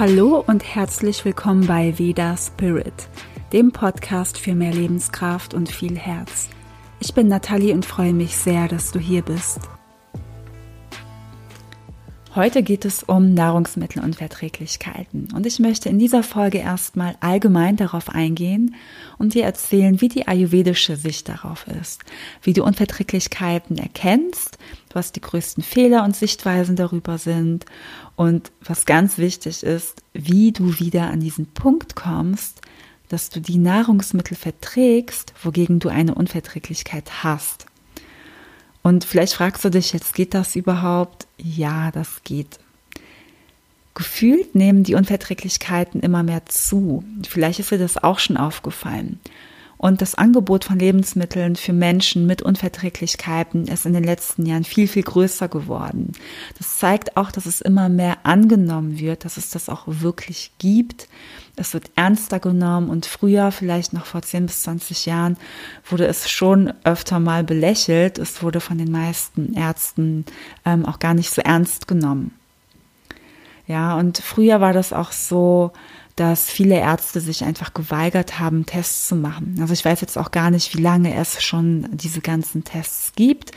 [0.00, 3.06] Hallo und herzlich willkommen bei Veda Spirit,
[3.52, 6.48] dem Podcast für mehr Lebenskraft und viel Herz.
[7.00, 9.60] Ich bin Nathalie und freue mich sehr, dass du hier bist.
[12.36, 18.76] Heute geht es um Nahrungsmittelunverträglichkeiten und ich möchte in dieser Folge erstmal allgemein darauf eingehen
[19.18, 22.02] und dir erzählen, wie die ayurvedische Sicht darauf ist,
[22.40, 24.58] wie du Unverträglichkeiten erkennst,
[24.92, 27.64] was die größten Fehler und Sichtweisen darüber sind
[28.14, 32.60] und was ganz wichtig ist, wie du wieder an diesen Punkt kommst,
[33.08, 37.66] dass du die Nahrungsmittel verträgst, wogegen du eine Unverträglichkeit hast.
[38.82, 41.26] Und vielleicht fragst du dich jetzt, geht das überhaupt?
[41.36, 42.58] Ja, das geht.
[43.94, 47.04] Gefühlt nehmen die Unverträglichkeiten immer mehr zu.
[47.28, 49.20] Vielleicht ist dir das auch schon aufgefallen.
[49.76, 54.86] Und das Angebot von Lebensmitteln für Menschen mit Unverträglichkeiten ist in den letzten Jahren viel,
[54.86, 56.12] viel größer geworden.
[56.58, 61.08] Das zeigt auch, dass es immer mehr angenommen wird, dass es das auch wirklich gibt.
[61.60, 65.36] Es wird ernster genommen und früher, vielleicht noch vor 10 bis 20 Jahren,
[65.84, 68.18] wurde es schon öfter mal belächelt.
[68.18, 70.24] Es wurde von den meisten Ärzten
[70.64, 72.34] ähm, auch gar nicht so ernst genommen.
[73.66, 75.72] Ja, und früher war das auch so,
[76.16, 79.58] dass viele Ärzte sich einfach geweigert haben, Tests zu machen.
[79.60, 83.52] Also ich weiß jetzt auch gar nicht, wie lange es schon diese ganzen Tests gibt.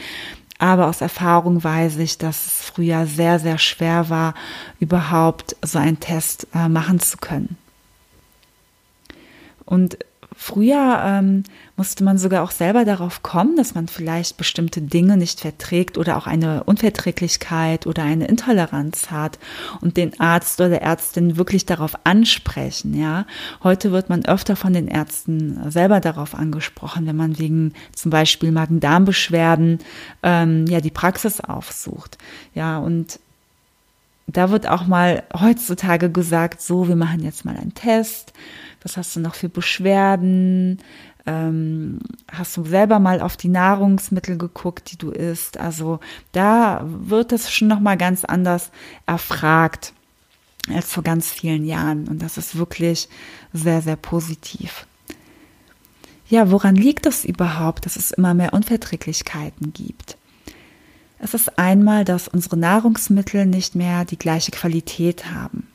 [0.60, 4.34] Aber aus Erfahrung weiß ich, dass es früher sehr, sehr schwer war,
[4.82, 7.58] überhaupt so einen Test äh, machen zu können.
[9.66, 9.98] Und
[10.36, 11.44] Früher ähm,
[11.76, 16.18] musste man sogar auch selber darauf kommen, dass man vielleicht bestimmte Dinge nicht verträgt oder
[16.18, 19.38] auch eine Unverträglichkeit oder eine Intoleranz hat
[19.82, 22.94] und den Arzt oder Ärztin wirklich darauf ansprechen.
[22.96, 23.26] Ja,
[23.64, 28.52] heute wird man öfter von den Ärzten selber darauf angesprochen, wenn man wegen zum Beispiel
[28.52, 29.80] Magen-Darm-Beschwerden
[30.24, 32.18] ähm, ja die Praxis aufsucht.
[32.54, 33.20] Ja und
[34.28, 38.34] da wird auch mal heutzutage gesagt, so, wir machen jetzt mal einen Test
[38.84, 40.80] was hast du noch für Beschwerden?
[41.26, 42.00] Ähm,
[42.30, 45.58] hast du selber mal auf die Nahrungsmittel geguckt, die du isst?
[45.58, 46.00] Also
[46.34, 48.72] da wird es schon noch mal ganz anders
[49.06, 49.94] erfragt
[50.70, 53.10] als vor ganz vielen Jahren und das ist wirklich
[53.52, 54.86] sehr sehr positiv.
[56.30, 60.18] Ja, woran liegt es überhaupt, dass es immer mehr Unverträglichkeiten gibt?
[61.20, 65.68] Es ist einmal, dass unsere Nahrungsmittel nicht mehr die gleiche Qualität haben.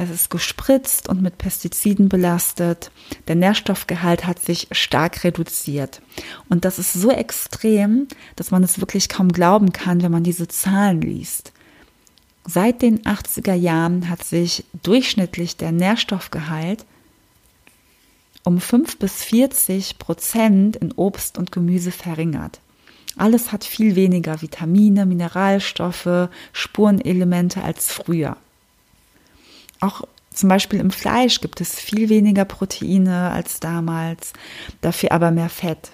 [0.00, 2.92] Es ist gespritzt und mit Pestiziden belastet.
[3.26, 6.00] Der Nährstoffgehalt hat sich stark reduziert.
[6.48, 8.06] Und das ist so extrem,
[8.36, 11.52] dass man es wirklich kaum glauben kann, wenn man diese Zahlen liest.
[12.46, 16.86] Seit den 80er Jahren hat sich durchschnittlich der Nährstoffgehalt
[18.44, 22.60] um 5 bis 40 Prozent in Obst und Gemüse verringert.
[23.16, 28.36] Alles hat viel weniger Vitamine, Mineralstoffe, Spurenelemente als früher.
[29.80, 34.32] Auch zum Beispiel im Fleisch gibt es viel weniger Proteine als damals,
[34.80, 35.90] dafür aber mehr Fett.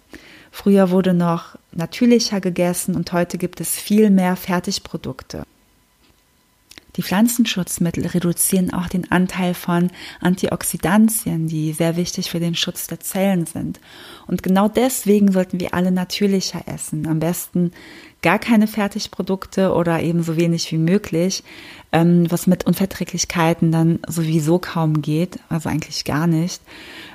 [0.51, 5.45] Früher wurde noch natürlicher gegessen und heute gibt es viel mehr Fertigprodukte.
[6.97, 9.91] Die Pflanzenschutzmittel reduzieren auch den Anteil von
[10.21, 13.81] Antioxidantien, die sehr wichtig für den Schutz der Zellen sind.
[14.27, 17.07] Und genau deswegen sollten wir alle natürlicher essen.
[17.09, 17.73] Am besten
[18.23, 21.43] gar keine Fertigprodukte oder eben so wenig wie möglich,
[21.93, 26.63] ähm, was mit Unverträglichkeiten dann sowieso kaum geht, also eigentlich gar nicht.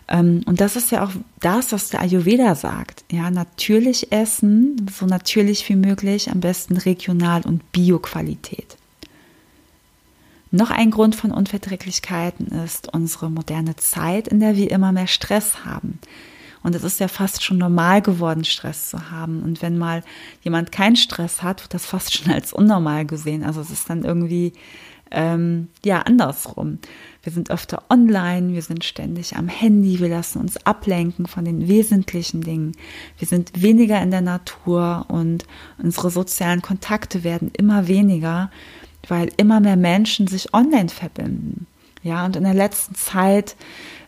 [0.10, 3.06] Ähm, und das ist ja auch das, was der Ayurveda sagt.
[3.12, 8.79] Ja, natürlich essen, so natürlich wie möglich, am besten regional und Bioqualität.
[10.52, 15.64] Noch ein Grund von Unverträglichkeiten ist unsere moderne Zeit, in der wir immer mehr Stress
[15.64, 16.00] haben.
[16.64, 19.44] Und es ist ja fast schon normal geworden, Stress zu haben.
[19.44, 20.04] Und wenn mal
[20.42, 23.44] jemand keinen Stress hat, wird das fast schon als unnormal gesehen.
[23.44, 24.54] Also es ist dann irgendwie
[25.12, 26.80] ähm, ja andersrum.
[27.24, 31.68] Wir sind öfter online, wir sind ständig am Handy, wir lassen uns ablenken von den
[31.68, 32.74] wesentlichen Dingen.
[33.18, 35.46] Wir sind weniger in der Natur und
[35.78, 38.52] unsere sozialen Kontakte werden immer weniger
[39.10, 41.68] weil immer mehr Menschen sich online verbinden.
[42.02, 43.56] Ja, und in der letzten Zeit,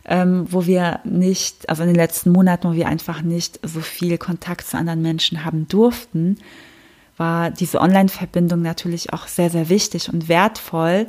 [0.06, 4.16] ähm, wo wir nicht, also in den letzten Monaten, wo wir einfach nicht so viel
[4.16, 6.38] Kontakt zu anderen Menschen haben durften,
[7.18, 11.06] war diese Online-Verbindung natürlich auch sehr, sehr wichtig und wertvoll.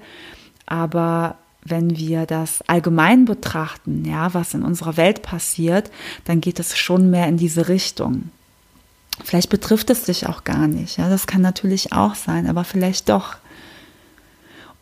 [0.66, 5.90] Aber wenn wir das allgemein betrachten, ja, was in unserer Welt passiert,
[6.25, 8.30] dann geht es schon mehr in diese Richtung.
[9.24, 13.10] Vielleicht betrifft es dich auch gar nicht, ja, das kann natürlich auch sein, aber vielleicht
[13.10, 13.38] doch.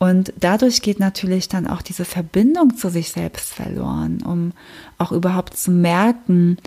[0.01, 4.51] Und dadurch geht natürlich dann auch diese Verbindung zu sich selbst verloren, um
[4.98, 6.57] auch überhaupt zu merken,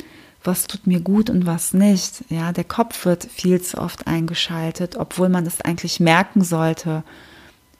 [0.44, 2.22] was tut mir gut und was nicht.
[2.28, 7.02] Ja, der Kopf wird viel zu oft eingeschaltet, obwohl man es eigentlich merken sollte,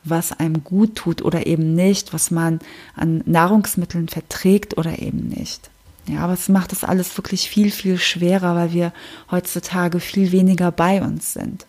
[0.02, 2.58] was einem gut tut oder eben nicht, was man
[2.96, 5.70] an Nahrungsmitteln verträgt oder eben nicht.
[6.08, 8.92] Ja, aber es macht das alles wirklich viel, viel schwerer, weil wir
[9.30, 11.64] heutzutage viel weniger bei uns sind.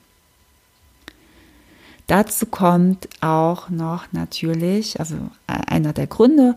[2.08, 5.16] Dazu kommt auch noch natürlich, also
[5.48, 6.56] einer der Gründe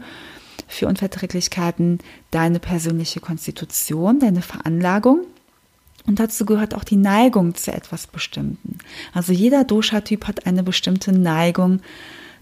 [0.66, 2.00] für Unverträglichkeiten,
[2.30, 5.20] deine persönliche Konstitution, deine Veranlagung.
[6.06, 8.78] Und dazu gehört auch die Neigung zu etwas Bestimmten.
[9.12, 11.80] Also jeder Dosha-Typ hat eine bestimmte Neigung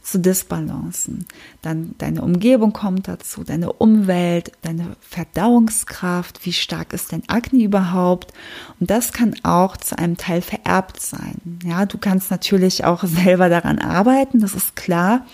[0.06, 1.26] zu Disbalancen.
[1.62, 8.32] Dann deine Umgebung kommt dazu, deine Umwelt, deine Verdauungskraft, wie stark ist dein Akne überhaupt?
[8.78, 11.58] Und das kann auch zu einem Teil vererbt sein.
[11.64, 15.26] Ja, du kannst natürlich auch selber daran arbeiten, das ist klar,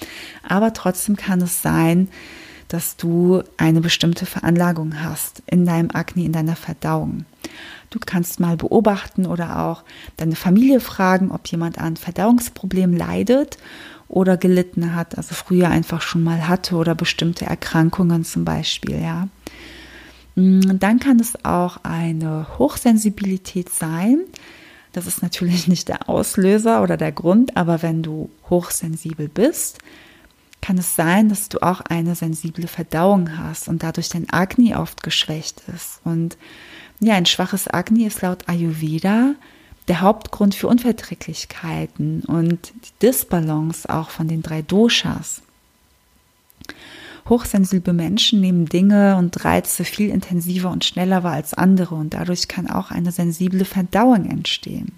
[0.48, 2.08] aber trotzdem kann es sein,
[2.68, 7.26] dass du eine bestimmte Veranlagung hast in deinem Akne, in deiner Verdauung.
[7.90, 9.84] Du kannst mal beobachten oder auch
[10.16, 13.58] deine Familie fragen, ob jemand an Verdauungsproblemen leidet
[14.12, 19.28] oder gelitten hat, also früher einfach schon mal hatte oder bestimmte Erkrankungen zum Beispiel, ja.
[20.34, 24.20] Mm, dann kann es auch eine Hochsensibilität sein.
[24.92, 29.78] Das ist natürlich nicht der Auslöser oder der Grund, aber wenn du hochsensibel bist,
[30.60, 35.02] kann es sein, dass du auch eine sensible Verdauung hast und dadurch dein Agni oft
[35.02, 36.02] geschwächt ist.
[36.04, 36.36] Und
[37.00, 39.34] ja, ein schwaches Agni ist laut Ayurveda
[39.92, 45.42] der Hauptgrund für Unverträglichkeiten und die Disbalance auch von den drei Doshas.
[47.28, 52.48] Hochsensible Menschen nehmen Dinge und Reize viel intensiver und schneller wahr als andere und dadurch
[52.48, 54.92] kann auch eine sensible Verdauung entstehen.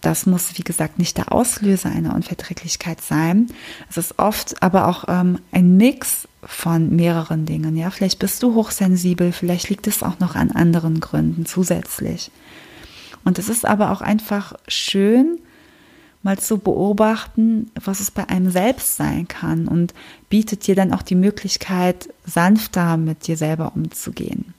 [0.00, 3.48] Das muss, wie gesagt, nicht der Auslöser einer Unverträglichkeit sein.
[3.90, 7.76] Es ist oft aber auch ähm, ein Mix von mehreren Dingen.
[7.76, 12.30] Ja, vielleicht bist du hochsensibel, vielleicht liegt es auch noch an anderen Gründen zusätzlich.
[13.24, 15.38] Und es ist aber auch einfach schön,
[16.22, 19.92] mal zu beobachten, was es bei einem selbst sein kann und
[20.28, 24.54] bietet dir dann auch die Möglichkeit, sanfter mit dir selber umzugehen.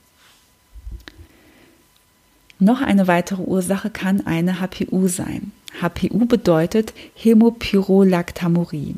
[2.58, 5.52] Noch eine weitere Ursache kann eine HPU sein.
[5.82, 8.94] HPU bedeutet Hämopyrolactamurie.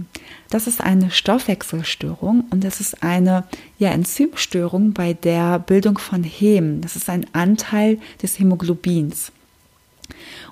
[0.51, 3.45] Das ist eine Stoffwechselstörung und das ist eine
[3.79, 6.83] ja, Enzymstörung bei der Bildung von Hem.
[6.83, 9.33] Das ist ein Anteil des Hämoglobins.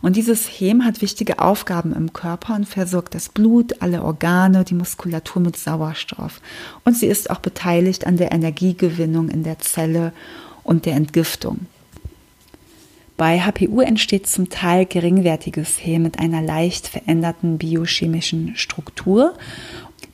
[0.03, 4.75] Und dieses Hem hat wichtige Aufgaben im Körper und versorgt das Blut, alle Organe, die
[4.75, 6.41] Muskulatur mit Sauerstoff.
[6.85, 10.13] Und sie ist auch beteiligt an der Energiegewinnung in der Zelle
[10.63, 11.67] und der Entgiftung.
[13.17, 19.35] Bei HPU entsteht zum Teil geringwertiges Hem mit einer leicht veränderten biochemischen Struktur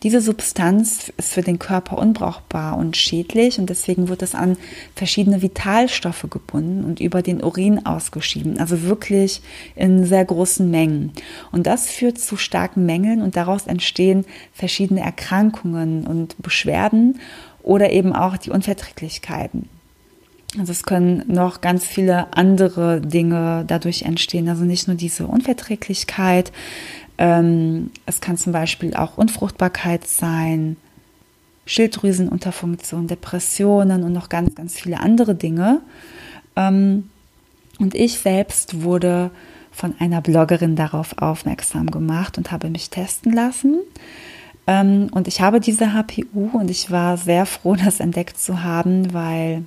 [0.03, 4.57] diese Substanz ist für den Körper unbrauchbar und schädlich und deswegen wird es an
[4.95, 9.43] verschiedene Vitalstoffe gebunden und über den Urin ausgeschieden, also wirklich
[9.75, 11.13] in sehr großen Mengen.
[11.53, 17.21] Und das führt zu starken Mängeln und daraus entstehen verschiedene Erkrankungen und Beschwerden
[17.63, 19.69] oder eben auch die Unverträglichkeiten.
[20.59, 24.49] Also es können noch ganz viele andere Dinge dadurch entstehen.
[24.49, 26.51] Also nicht nur diese Unverträglichkeit,
[27.21, 30.77] ähm, es kann zum Beispiel auch Unfruchtbarkeit sein,
[31.67, 35.83] Schilddrüsenunterfunktion, Depressionen und noch ganz, ganz viele andere Dinge.
[36.57, 37.11] Ähm,
[37.79, 39.31] und ich selbst wurde
[39.71, 43.81] von einer Bloggerin darauf aufmerksam gemacht und habe mich testen lassen.
[44.67, 49.13] Ähm, und ich habe diese HPU und ich war sehr froh, das entdeckt zu haben,
[49.13, 49.65] weil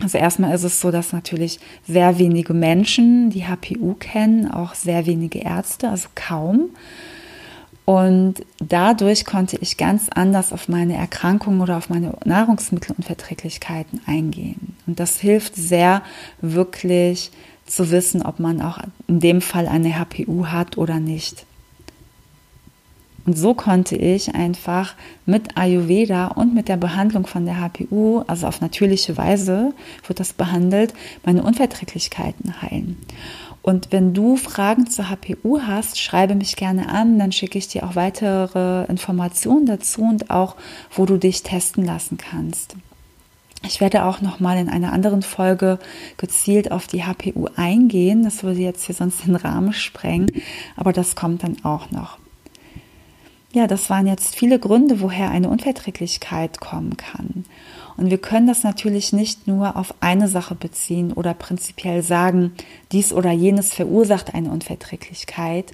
[0.00, 5.06] also erstmal ist es so, dass natürlich sehr wenige Menschen die HPU kennen, auch sehr
[5.06, 6.70] wenige Ärzte, also kaum.
[7.86, 14.76] Und dadurch konnte ich ganz anders auf meine Erkrankungen oder auf meine Nahrungsmittelunverträglichkeiten eingehen.
[14.86, 16.02] Und das hilft sehr,
[16.40, 17.30] wirklich
[17.64, 21.46] zu wissen, ob man auch in dem Fall eine HPU hat oder nicht.
[23.26, 24.94] Und so konnte ich einfach
[25.26, 29.74] mit Ayurveda und mit der Behandlung von der HPU, also auf natürliche Weise
[30.06, 32.96] wird das behandelt, meine Unverträglichkeiten heilen.
[33.62, 37.84] Und wenn du Fragen zur HPU hast, schreibe mich gerne an, dann schicke ich dir
[37.84, 40.54] auch weitere Informationen dazu und auch,
[40.92, 42.76] wo du dich testen lassen kannst.
[43.64, 45.80] Ich werde auch noch mal in einer anderen Folge
[46.16, 48.22] gezielt auf die HPU eingehen.
[48.22, 50.30] Das würde jetzt hier sonst den Rahmen sprengen,
[50.76, 52.18] aber das kommt dann auch noch.
[53.56, 57.46] Ja, das waren jetzt viele Gründe, woher eine Unverträglichkeit kommen kann.
[57.96, 62.52] Und wir können das natürlich nicht nur auf eine Sache beziehen oder prinzipiell sagen,
[62.92, 65.72] dies oder jenes verursacht eine Unverträglichkeit,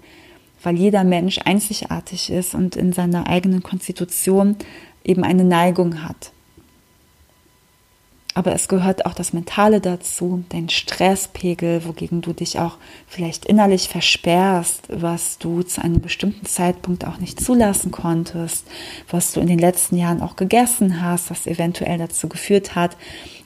[0.63, 4.55] weil jeder Mensch einzigartig ist und in seiner eigenen Konstitution
[5.03, 6.31] eben eine Neigung hat.
[8.35, 13.89] Aber es gehört auch das Mentale dazu, dein Stresspegel, wogegen du dich auch vielleicht innerlich
[13.89, 18.67] versperrst, was du zu einem bestimmten Zeitpunkt auch nicht zulassen konntest,
[19.11, 22.97] was du in den letzten Jahren auch gegessen hast, was eventuell dazu geführt hat,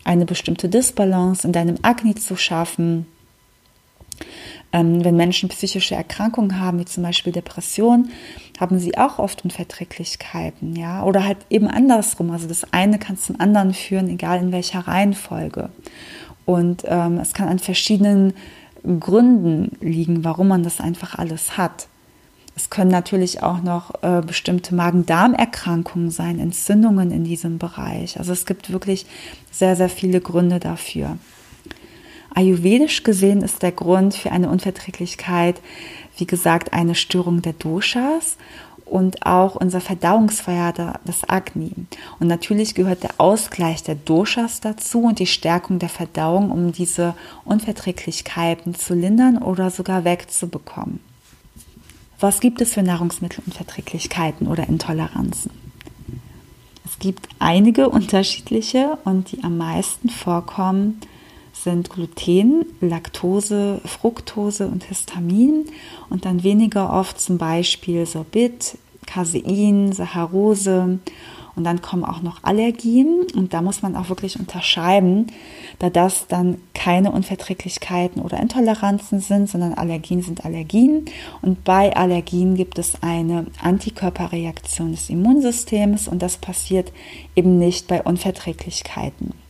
[0.04, 3.06] eine bestimmte Disbalance in deinem Agni zu schaffen.
[4.76, 8.10] Ähm, wenn Menschen psychische Erkrankungen haben, wie zum Beispiel Depression,
[8.60, 12.30] haben sie auch oft Unverträglichkeiten, ja, oder halt eben andersrum.
[12.30, 15.70] Also das eine kann zum anderen führen, egal in welcher Reihenfolge.
[16.44, 18.34] Und ähm, es kann an verschiedenen
[19.00, 21.88] Gründen liegen, warum man das einfach alles hat.
[22.54, 28.18] Es können natürlich auch noch äh, bestimmte Magen-Darm-Erkrankungen sein, Entzündungen in diesem Bereich.
[28.18, 29.06] Also es gibt wirklich
[29.50, 31.16] sehr, sehr viele Gründe dafür.
[32.36, 35.58] Ayurvedisch gesehen ist der Grund für eine Unverträglichkeit,
[36.18, 38.36] wie gesagt, eine Störung der Doshas
[38.84, 41.72] und auch unser Verdauungsfeuer, das Agni.
[42.20, 47.14] Und natürlich gehört der Ausgleich der Doshas dazu und die Stärkung der Verdauung, um diese
[47.46, 51.00] Unverträglichkeiten zu lindern oder sogar wegzubekommen.
[52.20, 55.52] Was gibt es für Nahrungsmittelunverträglichkeiten oder Intoleranzen?
[56.84, 61.00] Es gibt einige unterschiedliche und die am meisten vorkommen
[61.62, 65.66] sind Gluten, Laktose, Fructose und Histamin
[66.10, 70.98] und dann weniger oft zum Beispiel Sorbit, Casein, Saccharose
[71.56, 75.32] und dann kommen auch noch Allergien und da muss man auch wirklich unterscheiden,
[75.78, 81.06] da das dann keine Unverträglichkeiten oder Intoleranzen sind, sondern Allergien sind Allergien
[81.40, 86.92] und bei Allergien gibt es eine Antikörperreaktion des Immunsystems und das passiert
[87.34, 89.45] eben nicht bei Unverträglichkeiten.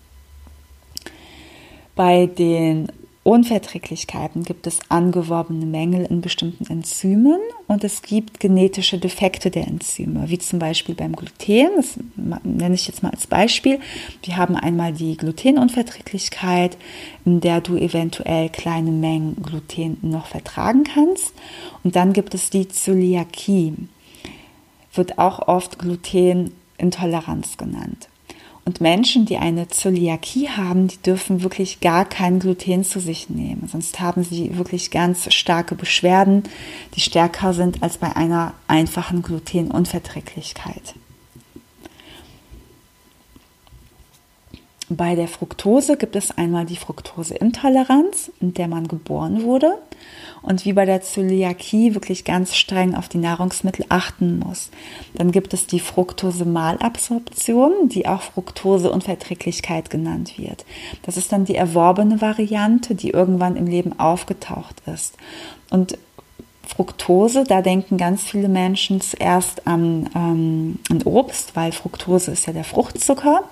[1.97, 2.89] Bei den
[3.25, 10.29] Unverträglichkeiten gibt es angeworbene Mängel in bestimmten Enzymen und es gibt genetische Defekte der Enzyme,
[10.29, 11.71] wie zum Beispiel beim Gluten.
[11.75, 11.99] Das
[12.45, 13.81] nenne ich jetzt mal als Beispiel.
[14.23, 16.77] Wir haben einmal die Glutenunverträglichkeit,
[17.25, 21.33] in der du eventuell kleine Mengen Gluten noch vertragen kannst.
[21.83, 23.75] Und dann gibt es die Zöliakie,
[24.93, 28.09] wird auch oft Glutenintoleranz genannt.
[28.67, 33.69] Und Menschen, die eine Zöliakie haben, die dürfen wirklich gar kein Gluten zu sich nehmen.
[33.71, 36.43] Sonst haben sie wirklich ganz starke Beschwerden,
[36.97, 40.95] die stärker sind als bei einer einfachen Glutenunverträglichkeit.
[44.89, 49.75] Bei der Fructose gibt es einmal die Fructoseintoleranz, in der man geboren wurde
[50.43, 54.71] und wie bei der Zöliakie wirklich ganz streng auf die Nahrungsmittel achten muss.
[55.15, 60.65] Dann gibt es die Fructose-Malabsorption, die auch Fructoseunverträglichkeit genannt wird.
[61.03, 65.17] Das ist dann die erworbene Variante, die irgendwann im Leben aufgetaucht ist.
[65.69, 65.99] Und
[66.65, 72.53] Fructose, da denken ganz viele Menschen zuerst an, ähm, an Obst, weil Fructose ist ja
[72.53, 73.43] der Fruchtzucker.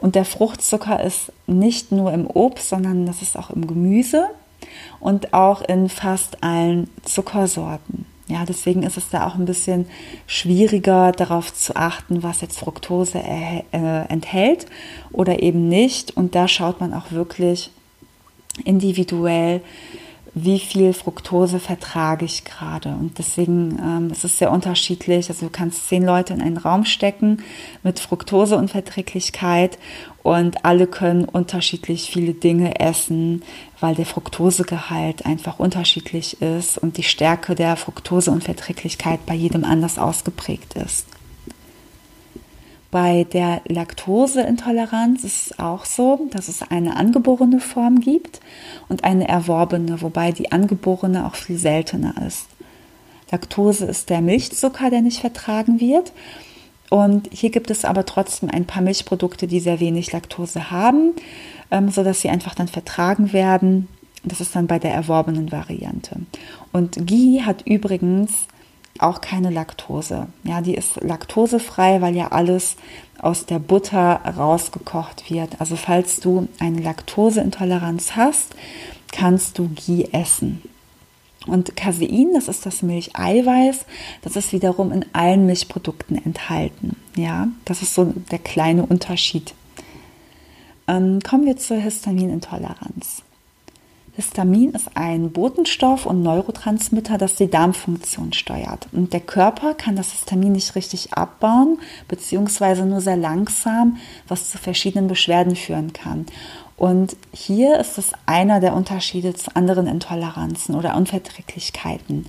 [0.00, 4.28] Und der Fruchtzucker ist nicht nur im Obst, sondern das ist auch im Gemüse
[4.98, 8.06] und auch in fast allen Zuckersorten.
[8.30, 9.86] Ja, deswegen ist es da auch ein bisschen
[10.28, 13.62] schwieriger darauf zu achten, was jetzt Fructose äh,
[14.08, 14.66] enthält
[15.10, 16.16] oder eben nicht.
[16.16, 17.70] Und da schaut man auch wirklich
[18.64, 19.62] individuell,
[20.44, 22.90] wie viel Fructose vertrage ich gerade.
[22.90, 25.28] Und deswegen ähm, ist es sehr unterschiedlich.
[25.28, 27.42] Also du kannst zehn Leute in einen Raum stecken
[27.82, 29.78] mit Fructoseunverträglichkeit
[30.22, 33.42] und alle können unterschiedlich viele Dinge essen,
[33.80, 40.74] weil der Fructosegehalt einfach unterschiedlich ist und die Stärke der Fructoseunverträglichkeit bei jedem anders ausgeprägt
[40.74, 41.06] ist.
[42.90, 48.40] Bei der Laktoseintoleranz ist es auch so, dass es eine angeborene Form gibt
[48.88, 52.46] und eine erworbene, wobei die angeborene auch viel seltener ist.
[53.30, 56.12] Laktose ist der Milchzucker, der nicht vertragen wird.
[56.90, 61.12] Und hier gibt es aber trotzdem ein paar Milchprodukte, die sehr wenig Laktose haben,
[61.70, 63.86] ähm, sodass sie einfach dann vertragen werden.
[64.24, 66.16] Das ist dann bei der erworbenen Variante.
[66.72, 68.32] Und Ghee hat übrigens
[68.98, 70.26] auch keine Laktose.
[70.44, 72.76] Ja, die ist laktosefrei, weil ja alles
[73.18, 75.60] aus der Butter rausgekocht wird.
[75.60, 78.54] Also falls du eine Laktoseintoleranz hast,
[79.12, 80.62] kannst du Ghee essen.
[81.46, 83.86] Und Casein, das ist das Milcheiweiß,
[84.22, 86.96] das ist wiederum in allen Milchprodukten enthalten.
[87.16, 89.54] Ja, das ist so der kleine Unterschied.
[90.86, 93.22] Ähm, kommen wir zur Histaminintoleranz.
[94.12, 98.88] Histamin ist ein Botenstoff und Neurotransmitter, das die Darmfunktion steuert.
[98.92, 104.58] Und der Körper kann das Histamin nicht richtig abbauen, beziehungsweise nur sehr langsam, was zu
[104.58, 106.26] verschiedenen Beschwerden führen kann.
[106.76, 112.26] Und hier ist es einer der Unterschiede zu anderen Intoleranzen oder Unverträglichkeiten.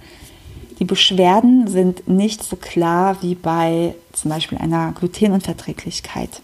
[0.78, 6.42] Die Beschwerden sind nicht so klar wie bei zum Beispiel einer Glutenunverträglichkeit.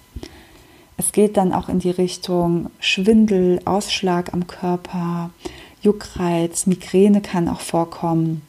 [0.98, 5.30] Es geht dann auch in die Richtung Schwindel, Ausschlag am Körper,
[5.82, 8.42] Juckreiz, Migräne kann auch vorkommen.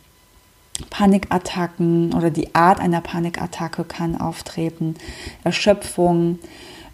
[0.90, 4.94] Panikattacken oder die Art einer Panikattacke kann auftreten,
[5.44, 6.38] Erschöpfung.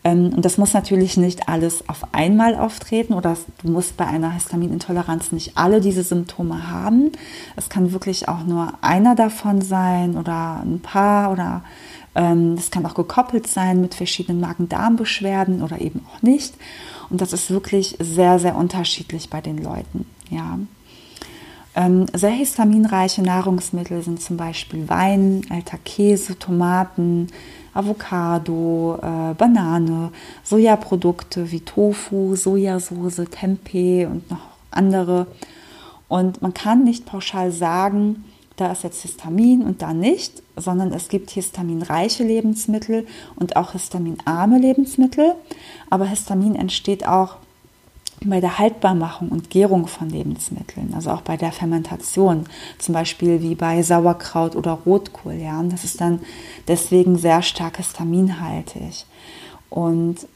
[0.04, 4.32] Ähm, und das muss natürlich nicht alles auf einmal auftreten oder du musst bei einer
[4.32, 7.12] Histaminintoleranz nicht alle diese Symptome haben.
[7.56, 11.62] Es kann wirklich auch nur einer davon sein oder ein paar oder
[12.14, 16.54] das kann auch gekoppelt sein mit verschiedenen Magen-Darm-Beschwerden oder eben auch nicht.
[17.11, 20.06] Und das ist wirklich sehr, sehr unterschiedlich bei den Leuten.
[20.30, 20.59] Ja.
[21.76, 27.26] Ähm, sehr histaminreiche Nahrungsmittel sind zum Beispiel Wein, alter Käse, Tomaten,
[27.75, 30.12] Avocado, äh, Banane,
[30.44, 35.26] Sojaprodukte wie Tofu, Sojasauce, Tempeh und noch andere.
[36.06, 38.25] Und man kann nicht pauschal sagen,
[38.56, 43.06] da ist jetzt Histamin und da nicht, sondern es gibt histaminreiche Lebensmittel
[43.37, 45.34] und auch histaminarme Lebensmittel.
[45.90, 47.37] Aber Histamin entsteht auch
[48.25, 52.44] bei der Haltbarmachung und Gärung von Lebensmitteln, also auch bei der Fermentation,
[52.78, 55.34] zum Beispiel wie bei Sauerkraut oder Rotkohl.
[55.34, 56.20] Ja, und das ist dann
[56.68, 59.04] deswegen sehr stark histaminhaltig.
[59.68, 60.26] Und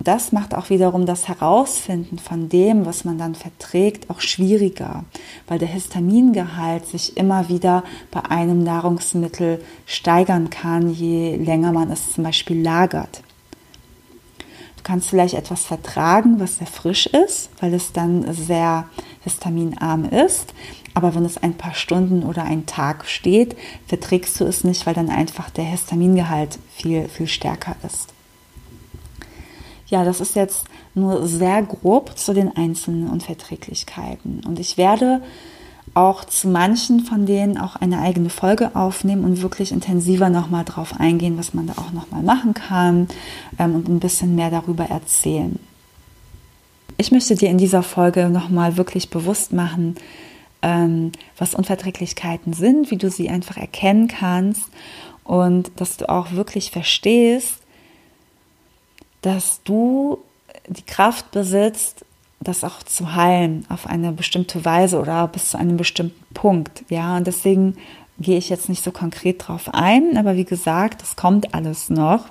[0.00, 5.04] das macht auch wiederum das Herausfinden von dem, was man dann verträgt, auch schwieriger,
[5.48, 12.12] weil der Histamingehalt sich immer wieder bei einem Nahrungsmittel steigern kann, je länger man es
[12.12, 13.22] zum Beispiel lagert.
[14.76, 18.88] Du kannst vielleicht etwas vertragen, was sehr frisch ist, weil es dann sehr
[19.22, 20.54] histaminarm ist.
[20.94, 24.94] Aber wenn es ein paar Stunden oder einen Tag steht, verträgst du es nicht, weil
[24.94, 28.14] dann einfach der Histamingehalt viel, viel stärker ist.
[29.88, 34.42] Ja, das ist jetzt nur sehr grob zu den einzelnen Unverträglichkeiten.
[34.46, 35.22] Und ich werde
[35.94, 40.94] auch zu manchen von denen auch eine eigene Folge aufnehmen und wirklich intensiver nochmal drauf
[40.98, 43.08] eingehen, was man da auch nochmal machen kann
[43.58, 45.58] ähm, und ein bisschen mehr darüber erzählen.
[46.98, 49.96] Ich möchte dir in dieser Folge nochmal wirklich bewusst machen,
[50.62, 54.64] ähm, was Unverträglichkeiten sind, wie du sie einfach erkennen kannst
[55.24, 57.57] und dass du auch wirklich verstehst,
[59.22, 60.18] dass du
[60.68, 62.04] die Kraft besitzt,
[62.40, 66.84] das auch zu heilen auf eine bestimmte Weise oder bis zu einem bestimmten Punkt.
[66.88, 67.76] Ja, und deswegen
[68.18, 72.26] gehe ich jetzt nicht so konkret drauf ein, aber wie gesagt, es kommt alles noch.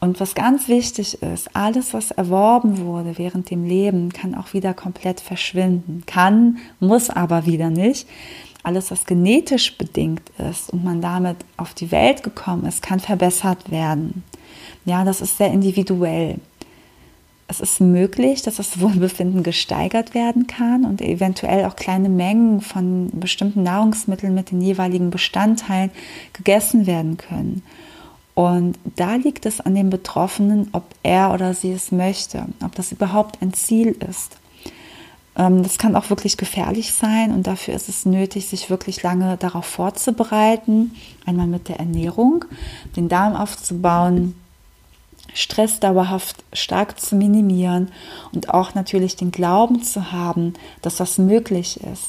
[0.00, 4.74] Und was ganz wichtig ist, alles, was erworben wurde während dem Leben, kann auch wieder
[4.74, 6.02] komplett verschwinden.
[6.06, 8.06] Kann, muss aber wieder nicht.
[8.62, 13.70] Alles, was genetisch bedingt ist und man damit auf die Welt gekommen ist, kann verbessert
[13.70, 14.22] werden.
[14.86, 16.38] Ja, das ist sehr individuell.
[17.48, 23.10] Es ist möglich, dass das Wohlbefinden gesteigert werden kann und eventuell auch kleine Mengen von
[23.12, 25.90] bestimmten Nahrungsmitteln mit den jeweiligen Bestandteilen
[26.32, 27.62] gegessen werden können.
[28.34, 32.92] Und da liegt es an dem Betroffenen, ob er oder sie es möchte, ob das
[32.92, 34.38] überhaupt ein Ziel ist.
[35.36, 39.36] Ähm, das kann auch wirklich gefährlich sein und dafür ist es nötig, sich wirklich lange
[39.38, 40.94] darauf vorzubereiten.
[41.24, 42.44] Einmal mit der Ernährung,
[42.94, 44.34] den Darm aufzubauen,
[45.36, 47.92] Stress dauerhaft stark zu minimieren
[48.32, 52.08] und auch natürlich den Glauben zu haben, dass das möglich ist.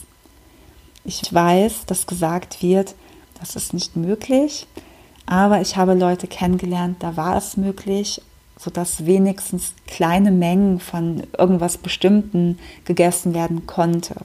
[1.04, 2.96] Ich weiß, dass gesagt wird,
[3.40, 4.66] das ist nicht möglich,
[5.26, 8.22] aber ich habe Leute kennengelernt, da war es möglich,
[8.58, 14.16] sodass wenigstens kleine Mengen von irgendwas Bestimmten gegessen werden konnte.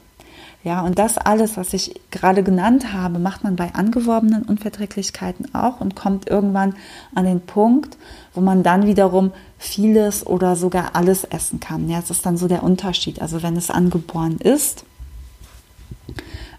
[0.65, 5.81] Ja, und das alles, was ich gerade genannt habe, macht man bei angeworbenen Unverträglichkeiten auch
[5.81, 6.77] und kommt irgendwann
[7.17, 7.99] an den Punkt,
[8.35, 11.89] wo man dann wiederum vieles oder sogar alles essen kann.
[11.89, 13.21] Ja, das ist dann so der Unterschied.
[13.21, 14.85] Also wenn es angeboren ist,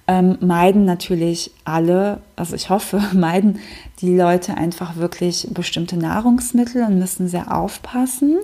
[0.07, 3.59] ähm, meiden natürlich alle, also ich hoffe, meiden
[4.01, 8.37] die Leute einfach wirklich bestimmte Nahrungsmittel und müssen sehr aufpassen.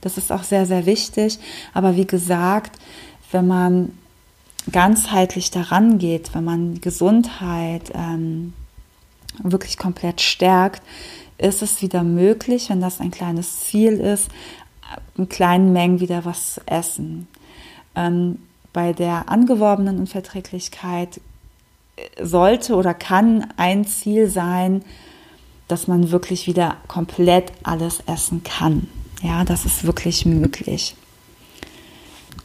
[0.00, 1.38] Das ist auch sehr, sehr wichtig.
[1.74, 2.78] Aber wie gesagt,
[3.32, 3.92] wenn man
[4.70, 8.52] ganzheitlich daran geht, wenn man Gesundheit ähm,
[9.42, 10.82] wirklich komplett stärkt,
[11.38, 14.28] ist es wieder möglich, wenn das ein kleines Ziel ist,
[15.16, 17.28] in kleinen Mengen wieder was zu essen.
[17.94, 18.38] Ähm,
[18.72, 21.20] bei der angeworbenen Unverträglichkeit
[22.20, 24.84] sollte oder kann ein Ziel sein,
[25.68, 28.88] dass man wirklich wieder komplett alles essen kann.
[29.22, 30.94] Ja, das ist wirklich möglich.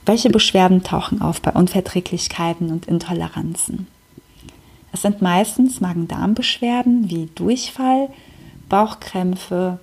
[0.06, 3.88] Welche Beschwerden tauchen auf bei Unverträglichkeiten und Intoleranzen?
[4.94, 8.10] Es sind meistens Magen-Darm-Beschwerden wie Durchfall,
[8.72, 9.80] Bauchkrämpfe,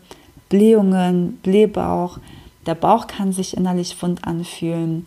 [0.49, 2.19] Blähungen, Blähbauch.
[2.67, 5.07] Der Bauch kann sich innerlich wund anfühlen.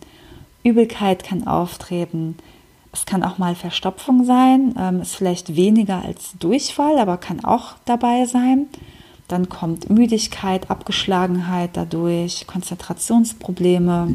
[0.62, 2.36] Übelkeit kann auftreten.
[2.92, 7.74] Es kann auch mal Verstopfung sein, ähm, ist vielleicht weniger als Durchfall, aber kann auch
[7.84, 8.66] dabei sein.
[9.26, 14.14] Dann kommt Müdigkeit, Abgeschlagenheit dadurch, Konzentrationsprobleme.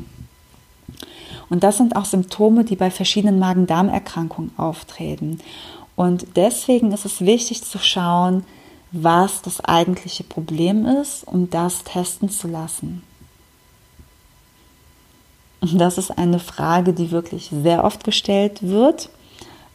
[1.49, 5.39] Und das sind auch Symptome, die bei verschiedenen Magen-Darm-Erkrankungen auftreten.
[5.97, 8.45] Und deswegen ist es wichtig zu schauen,
[8.91, 13.04] was das eigentliche Problem ist, um das testen zu lassen.
[15.62, 19.10] Das ist eine Frage, die wirklich sehr oft gestellt wird.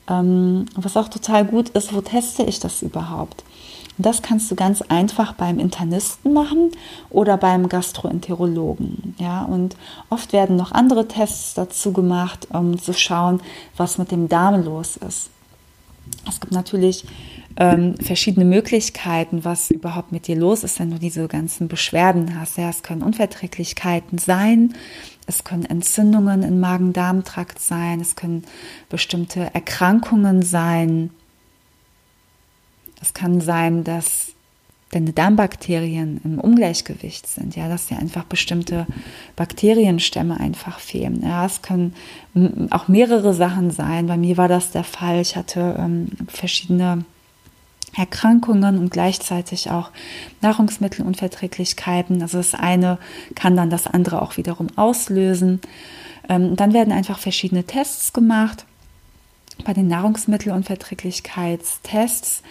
[0.09, 3.45] Ähm, was auch total gut ist, wo teste ich das überhaupt?
[3.99, 6.71] Das kannst du ganz einfach beim Internisten machen
[7.11, 9.15] oder beim Gastroenterologen.
[9.19, 9.77] Ja, und
[10.09, 13.41] oft werden noch andere Tests dazu gemacht, um zu schauen,
[13.77, 15.29] was mit dem Darm los ist.
[16.29, 17.05] Es gibt natürlich
[17.57, 22.59] ähm, verschiedene Möglichkeiten, was überhaupt mit dir los ist, wenn du diese ganzen Beschwerden hast.
[22.59, 24.75] Ja, es können Unverträglichkeiten sein,
[25.27, 28.45] es können Entzündungen im Magen-Darm-Trakt sein, es können
[28.89, 31.11] bestimmte Erkrankungen sein.
[33.01, 34.33] Es kann sein, dass
[34.93, 38.87] deine Darmbakterien im Ungleichgewicht sind, ja, dass dir einfach bestimmte
[39.37, 41.23] Bakterienstämme einfach fehlen.
[41.23, 41.95] Ja, es können
[42.71, 44.07] auch mehrere Sachen sein.
[44.07, 45.21] Bei mir war das der Fall.
[45.21, 47.05] Ich hatte ähm, verschiedene
[47.97, 49.91] Erkrankungen und gleichzeitig auch
[50.41, 52.23] Nahrungsmittelunverträglichkeiten.
[52.23, 52.99] Also das eine
[53.35, 55.61] kann dann das andere auch wiederum auslösen.
[56.29, 58.65] Ähm, dann werden einfach verschiedene Tests gemacht.
[59.65, 62.43] Bei den Nahrungsmittelunverträglichkeitstests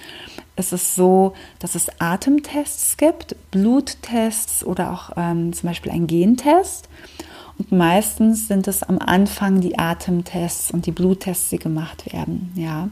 [0.56, 6.90] ist es so, dass es Atemtests gibt, Bluttests oder auch ähm, zum Beispiel ein Gentest.
[7.62, 12.52] Und meistens sind es am Anfang die Atemtests und die Bluttests, die gemacht werden.
[12.56, 12.90] Ja.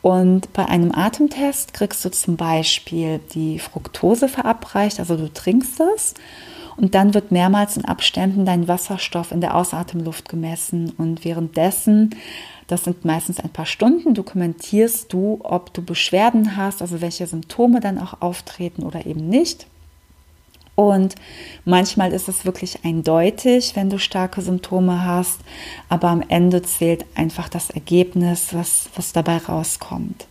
[0.00, 6.14] Und bei einem Atemtest kriegst du zum Beispiel die Fructose verabreicht, also du trinkst es
[6.76, 12.10] und dann wird mehrmals in Abständen dein Wasserstoff in der Ausatemluft gemessen und währenddessen,
[12.66, 17.78] das sind meistens ein paar Stunden, dokumentierst du, ob du Beschwerden hast, also welche Symptome
[17.78, 19.68] dann auch auftreten oder eben nicht.
[20.74, 21.16] Und
[21.64, 25.40] manchmal ist es wirklich eindeutig, wenn du starke Symptome hast,
[25.88, 30.26] aber am Ende zählt einfach das Ergebnis, was, was dabei rauskommt.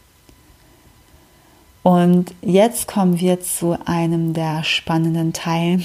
[1.84, 5.84] Und jetzt kommen wir zu einem der spannenden Teilen.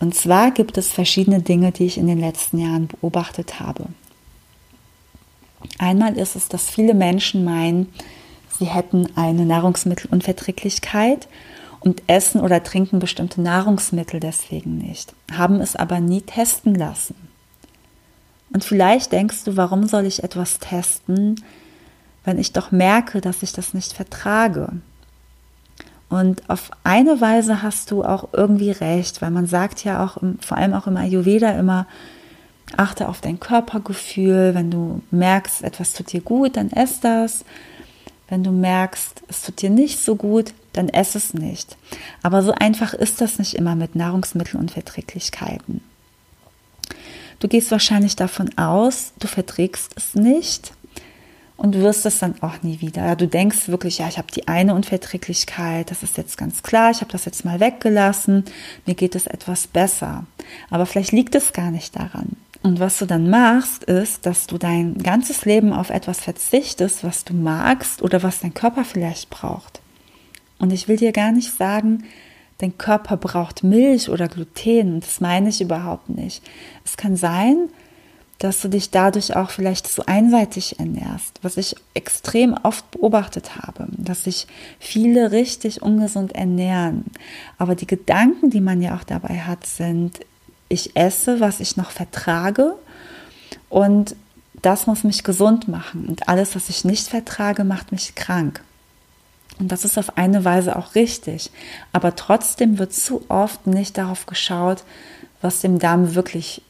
[0.00, 3.86] Und zwar gibt es verschiedene Dinge, die ich in den letzten Jahren beobachtet habe.
[5.78, 7.92] Einmal ist es, dass viele Menschen meinen,
[8.58, 11.28] sie hätten eine Nahrungsmittelunverträglichkeit
[11.84, 17.14] und essen oder trinken bestimmte Nahrungsmittel deswegen nicht, haben es aber nie testen lassen.
[18.52, 21.42] Und vielleicht denkst du, warum soll ich etwas testen,
[22.24, 24.72] wenn ich doch merke, dass ich das nicht vertrage?
[26.08, 30.56] Und auf eine Weise hast du auch irgendwie recht, weil man sagt ja auch, vor
[30.56, 31.86] allem auch im Ayurveda immer,
[32.76, 34.54] achte auf dein Körpergefühl.
[34.54, 37.44] Wenn du merkst, etwas tut dir gut, dann ess das.
[38.28, 41.76] Wenn du merkst, es tut dir nicht so gut, dann ess es nicht.
[42.22, 45.80] Aber so einfach ist das nicht immer mit Nahrungsmittelunverträglichkeiten.
[47.40, 50.72] Du gehst wahrscheinlich davon aus, du verträgst es nicht
[51.56, 53.16] und wirst es dann auch nie wieder.
[53.16, 57.00] Du denkst wirklich, ja, ich habe die eine Unverträglichkeit, das ist jetzt ganz klar, ich
[57.00, 58.44] habe das jetzt mal weggelassen,
[58.86, 60.26] mir geht es etwas besser.
[60.70, 62.36] Aber vielleicht liegt es gar nicht daran.
[62.62, 67.24] Und was du dann machst, ist, dass du dein ganzes Leben auf etwas verzichtest, was
[67.24, 69.80] du magst oder was dein Körper vielleicht braucht.
[70.58, 72.04] Und ich will dir gar nicht sagen,
[72.58, 75.00] dein Körper braucht Milch oder Gluten.
[75.00, 76.42] Das meine ich überhaupt nicht.
[76.84, 77.68] Es kann sein,
[78.38, 83.86] dass du dich dadurch auch vielleicht so einseitig ernährst, was ich extrem oft beobachtet habe,
[83.96, 84.46] dass sich
[84.78, 87.06] viele richtig ungesund ernähren.
[87.58, 90.20] Aber die Gedanken, die man ja auch dabei hat, sind,
[90.68, 92.74] ich esse, was ich noch vertrage
[93.68, 94.16] und
[94.60, 98.62] das muss mich gesund machen und alles, was ich nicht vertrage, macht mich krank.
[99.58, 101.50] Und das ist auf eine Weise auch richtig.
[101.92, 104.84] Aber trotzdem wird zu oft nicht darauf geschaut,
[105.40, 106.62] was dem Darm wirklich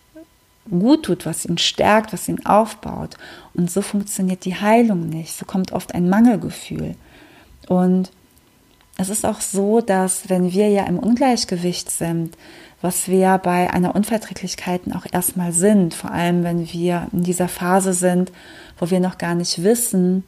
[0.70, 3.16] gut tut, was ihn stärkt, was ihn aufbaut.
[3.54, 5.36] Und so funktioniert die Heilung nicht.
[5.36, 6.94] So kommt oft ein Mangelgefühl.
[7.68, 8.10] Und
[8.96, 12.36] es ist auch so, dass wenn wir ja im Ungleichgewicht sind,
[12.80, 17.92] was wir bei einer Unverträglichkeit auch erstmal sind, vor allem wenn wir in dieser Phase
[17.94, 18.30] sind,
[18.78, 20.22] wo wir noch gar nicht wissen,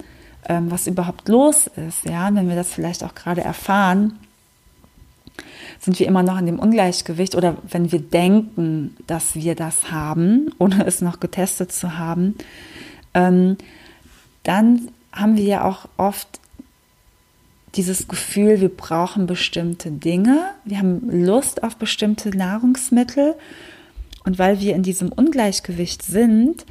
[0.49, 4.19] ähm, was überhaupt los ist, ja, wenn wir das vielleicht auch gerade erfahren,
[5.81, 10.51] sind wir immer noch in dem Ungleichgewicht oder wenn wir denken, dass wir das haben,
[10.59, 12.37] ohne es noch getestet zu haben,
[13.15, 13.57] ähm,
[14.43, 16.41] dann haben wir ja auch oft
[17.75, 23.35] dieses Gefühl, wir brauchen bestimmte Dinge, wir haben Lust auf bestimmte Nahrungsmittel.
[24.25, 26.65] Und weil wir in diesem Ungleichgewicht sind,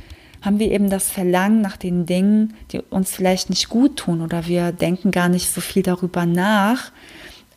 [0.46, 4.48] haben wir eben das Verlangen nach den Dingen, die uns vielleicht nicht gut tun oder
[4.48, 6.92] wir denken gar nicht so viel darüber nach,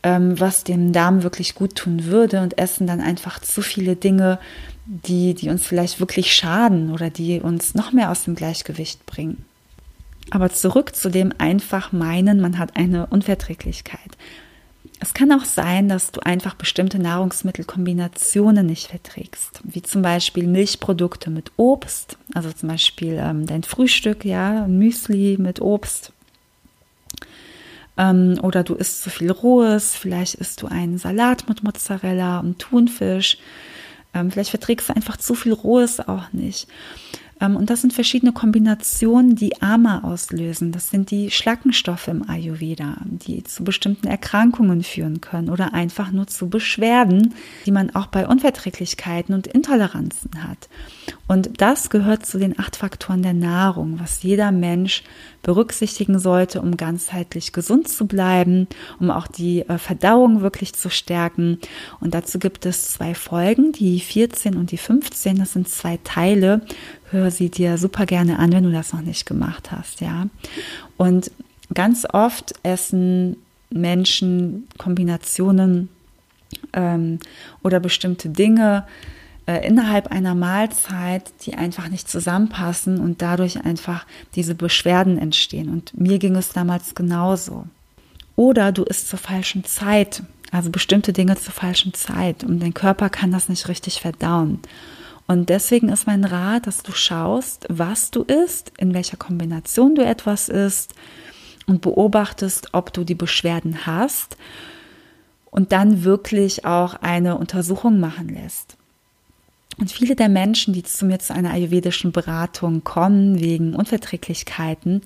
[0.03, 4.39] ähm, was dem Darm wirklich gut tun würde und essen dann einfach zu viele Dinge,
[4.87, 9.45] die, die uns vielleicht wirklich schaden oder die uns noch mehr aus dem Gleichgewicht bringen.
[10.31, 14.17] Aber zurück zu dem einfach meinen, man hat eine Unverträglichkeit.
[15.01, 21.31] Es kann auch sein, dass du einfach bestimmte Nahrungsmittelkombinationen nicht verträgst, wie zum Beispiel Milchprodukte
[21.31, 26.13] mit Obst, also zum Beispiel ähm, dein Frühstück, ja, Müsli mit Obst.
[27.97, 32.59] Ähm, oder du isst zu viel Rohes, vielleicht isst du einen Salat mit Mozzarella und
[32.59, 33.39] Thunfisch.
[34.15, 36.67] Ähm, vielleicht verträgst du einfach zu viel Rohes auch nicht.
[37.41, 40.73] Ähm, und das sind verschiedene Kombinationen, die Ama auslösen.
[40.73, 46.27] Das sind die Schlackenstoffe im Ayurveda, die zu bestimmten Erkrankungen führen können oder einfach nur
[46.27, 47.35] zu Beschwerden,
[47.67, 50.69] die man auch bei Unverträglichkeiten und Intoleranzen hat.
[51.29, 55.05] Und das gehört zu den acht Faktoren der Nahrung, was jeder Mensch
[55.43, 58.67] berücksichtigen sollte, um ganzheitlich gesund zu bleiben,
[58.99, 61.59] um auch die äh, Verdauung wirklich zu stärken.
[62.01, 65.39] Und dazu gibt es zwei Folgen, die 14 und die 15.
[65.39, 66.63] Das sind zwei Teile.
[67.11, 70.27] Hör sie dir super gerne an, wenn du das noch nicht gemacht hast, ja.
[70.97, 71.31] Und
[71.75, 73.37] ganz oft essen
[73.71, 75.91] Menschen Kombinationen
[76.73, 77.19] ähm,
[77.63, 78.87] oder bestimmte Dinge,
[79.49, 85.71] äh, innerhalb einer Mahlzeit, die einfach nicht zusammenpassen und dadurch einfach diese Beschwerden entstehen.
[85.71, 87.65] Und mir ging es damals genauso.
[88.37, 93.09] Oder du isst zur falschen Zeit, also bestimmte Dinge zur falschen Zeit und dein Körper
[93.09, 94.61] kann das nicht richtig verdauen.
[95.27, 100.05] Und deswegen ist mein Rat, dass du schaust, was du isst, in welcher Kombination du
[100.05, 100.95] etwas isst
[101.67, 104.37] und beobachtest, ob du die Beschwerden hast
[105.51, 108.78] und dann wirklich auch eine Untersuchung machen lässt.
[109.79, 115.03] Und viele der Menschen, die zu mir zu einer ayurvedischen Beratung kommen wegen Unverträglichkeiten,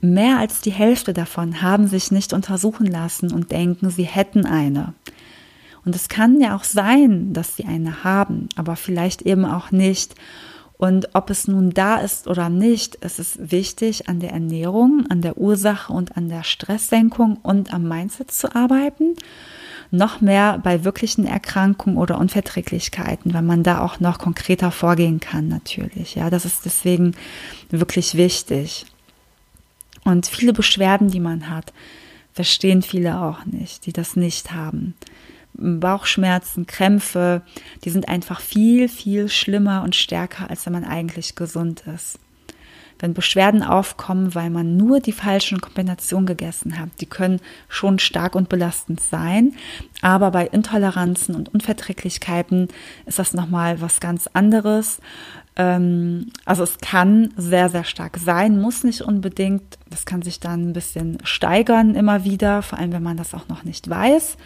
[0.00, 4.94] mehr als die Hälfte davon haben sich nicht untersuchen lassen und denken, sie hätten eine.
[5.84, 10.14] Und es kann ja auch sein, dass sie eine haben, aber vielleicht eben auch nicht.
[10.78, 15.20] Und ob es nun da ist oder nicht, es ist wichtig, an der Ernährung, an
[15.20, 19.16] der Ursache und an der Stresssenkung und am Mindset zu arbeiten
[19.92, 25.48] noch mehr bei wirklichen Erkrankungen oder Unverträglichkeiten, weil man da auch noch konkreter vorgehen kann
[25.48, 26.14] natürlich.
[26.14, 27.14] Ja, das ist deswegen
[27.70, 28.86] wirklich wichtig.
[30.02, 31.72] Und viele Beschwerden, die man hat,
[32.32, 34.94] verstehen viele auch nicht, die das nicht haben.
[35.52, 37.42] Bauchschmerzen, Krämpfe,
[37.84, 42.18] die sind einfach viel, viel schlimmer und stärker, als wenn man eigentlich gesund ist
[43.02, 46.88] wenn Beschwerden aufkommen, weil man nur die falschen Kombinationen gegessen hat.
[47.00, 49.52] Die können schon stark und belastend sein,
[50.00, 52.68] aber bei Intoleranzen und Unverträglichkeiten
[53.04, 55.00] ist das nochmal was ganz anderes.
[55.56, 59.78] Ähm, also es kann sehr, sehr stark sein, muss nicht unbedingt.
[59.90, 63.48] Das kann sich dann ein bisschen steigern immer wieder, vor allem wenn man das auch
[63.48, 64.36] noch nicht weiß.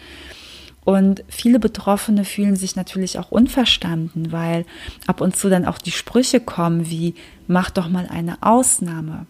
[0.87, 4.65] Und viele Betroffene fühlen sich natürlich auch unverstanden, weil
[5.05, 7.13] ab und zu dann auch die Sprüche kommen wie,
[7.45, 9.25] mach doch mal eine Ausnahme.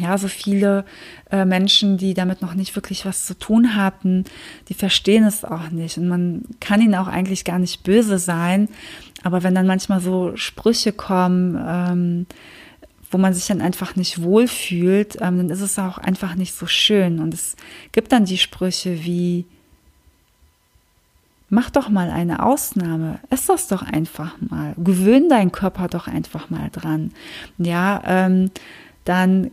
[0.00, 0.84] Ja, so viele
[1.30, 4.24] äh, Menschen, die damit noch nicht wirklich was zu tun hatten,
[4.68, 5.96] die verstehen es auch nicht.
[5.96, 8.68] Und man kann ihnen auch eigentlich gar nicht böse sein.
[9.22, 12.26] Aber wenn dann manchmal so Sprüche kommen, ähm,
[13.12, 16.66] wo man sich dann einfach nicht wohlfühlt, ähm, dann ist es auch einfach nicht so
[16.66, 17.20] schön.
[17.20, 17.54] Und es
[17.92, 19.46] gibt dann die Sprüche wie,
[21.54, 23.20] Mach doch mal eine Ausnahme.
[23.30, 24.74] Ess das doch einfach mal.
[24.76, 27.12] Gewöhn deinen Körper doch einfach mal dran.
[27.58, 28.50] Ja, ähm,
[29.04, 29.52] dann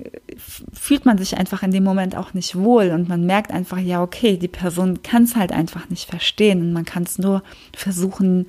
[0.73, 4.01] fühlt man sich einfach in dem Moment auch nicht wohl und man merkt einfach, ja,
[4.01, 7.43] okay, die Person kann es halt einfach nicht verstehen und man kann es nur
[7.75, 8.47] versuchen,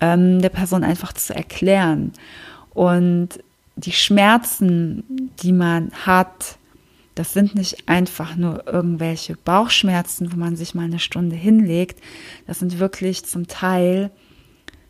[0.00, 2.12] ähm, der Person einfach zu erklären.
[2.74, 3.28] Und
[3.76, 6.57] die Schmerzen, die man hat,
[7.18, 12.00] das sind nicht einfach nur irgendwelche Bauchschmerzen, wo man sich mal eine Stunde hinlegt.
[12.46, 14.12] Das sind wirklich zum Teil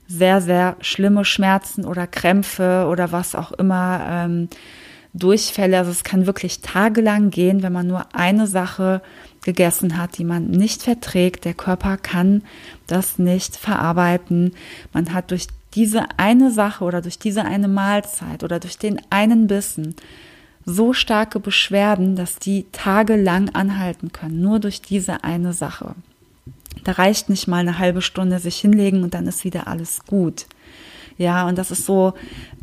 [0.07, 4.49] sehr, sehr schlimme Schmerzen oder Krämpfe oder was auch immer, ähm,
[5.15, 5.79] Durchfälle.
[5.79, 9.01] Also es kann wirklich tagelang gehen, wenn man nur eine Sache
[9.43, 11.47] gegessen hat, die man nicht verträgt.
[11.47, 12.43] Der Körper kann
[12.87, 14.53] das nicht verarbeiten.
[14.93, 19.47] Man hat durch diese eine Sache oder durch diese eine Mahlzeit oder durch den einen
[19.47, 19.95] Bissen
[20.69, 25.95] so starke Beschwerden, dass die tagelang anhalten können, nur durch diese eine Sache.
[26.85, 30.47] Da reicht nicht mal eine halbe Stunde sich hinlegen und dann ist wieder alles gut.
[31.17, 32.13] Ja, und das ist so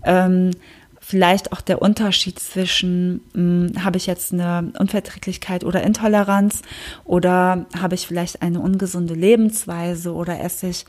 [0.03, 0.51] ähm,
[0.99, 6.61] vielleicht auch der Unterschied zwischen, hm, habe ich jetzt eine Unverträglichkeit oder Intoleranz
[7.05, 10.85] oder habe ich vielleicht eine ungesunde Lebensweise oder esse ich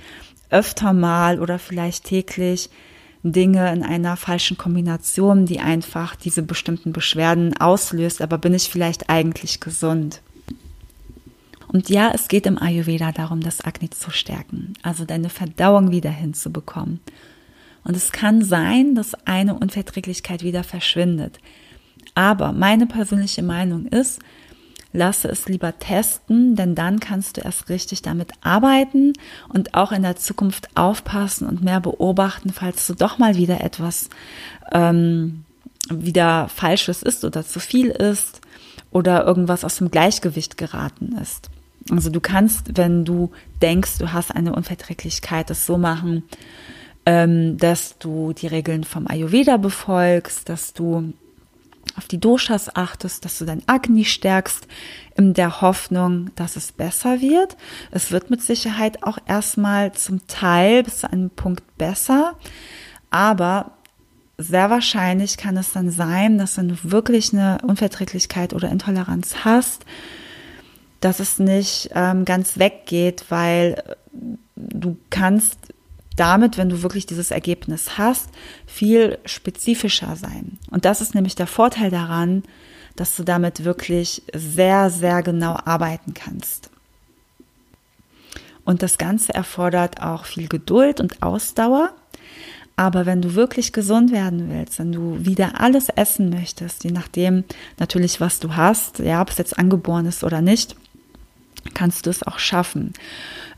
[0.50, 2.68] öfter mal oder vielleicht täglich
[3.32, 9.08] Dinge in einer falschen Kombination, die einfach diese bestimmten Beschwerden auslöst, aber bin ich vielleicht
[9.10, 10.22] eigentlich gesund?
[11.68, 16.10] Und ja, es geht im Ayurveda darum, das Agni zu stärken, also deine Verdauung wieder
[16.10, 17.00] hinzubekommen.
[17.84, 21.38] Und es kann sein, dass eine Unverträglichkeit wieder verschwindet.
[22.14, 24.20] Aber meine persönliche Meinung ist,
[24.96, 29.12] lasse es lieber testen, denn dann kannst du erst richtig damit arbeiten
[29.48, 34.08] und auch in der Zukunft aufpassen und mehr beobachten, falls du doch mal wieder etwas
[34.72, 35.44] ähm,
[35.90, 38.40] wieder Falsches ist oder zu viel ist
[38.90, 41.50] oder irgendwas aus dem Gleichgewicht geraten ist.
[41.90, 43.30] Also du kannst, wenn du
[43.62, 46.24] denkst, du hast eine Unverträglichkeit, das so machen,
[47.04, 51.12] ähm, dass du die Regeln vom Ayurveda befolgst, dass du
[51.96, 54.66] auf die Doshas achtest, dass du dein Agni stärkst,
[55.16, 57.56] in der Hoffnung, dass es besser wird.
[57.90, 62.34] Es wird mit Sicherheit auch erstmal zum Teil bis zu einem Punkt besser,
[63.10, 63.72] aber
[64.38, 69.86] sehr wahrscheinlich kann es dann sein, dass wenn du wirklich eine Unverträglichkeit oder Intoleranz hast,
[71.00, 73.82] dass es nicht ähm, ganz weggeht, weil
[74.56, 75.58] du kannst
[76.16, 78.28] damit, wenn du wirklich dieses Ergebnis hast,
[78.66, 80.58] viel spezifischer sein.
[80.70, 82.42] Und das ist nämlich der Vorteil daran,
[82.96, 86.70] dass du damit wirklich sehr, sehr genau arbeiten kannst.
[88.64, 91.90] Und das Ganze erfordert auch viel Geduld und Ausdauer.
[92.74, 97.44] Aber wenn du wirklich gesund werden willst, wenn du wieder alles essen möchtest, je nachdem
[97.78, 100.76] natürlich, was du hast, ja, ob es jetzt angeboren ist oder nicht,
[101.72, 102.92] kannst du es auch schaffen.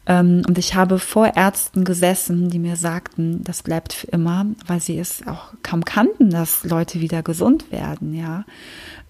[0.08, 4.80] Ähm, und ich habe vor Ärzten gesessen, die mir sagten, das bleibt für immer, weil
[4.80, 8.44] sie es auch kaum kannten, dass Leute wieder gesund werden, ja.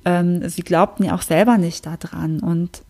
[0.05, 2.83] Ähm, sie glaubten ja auch selber nicht daran und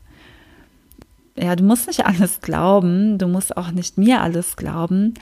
[1.37, 5.14] ja, du musst nicht alles glauben, du musst auch nicht mir alles glauben,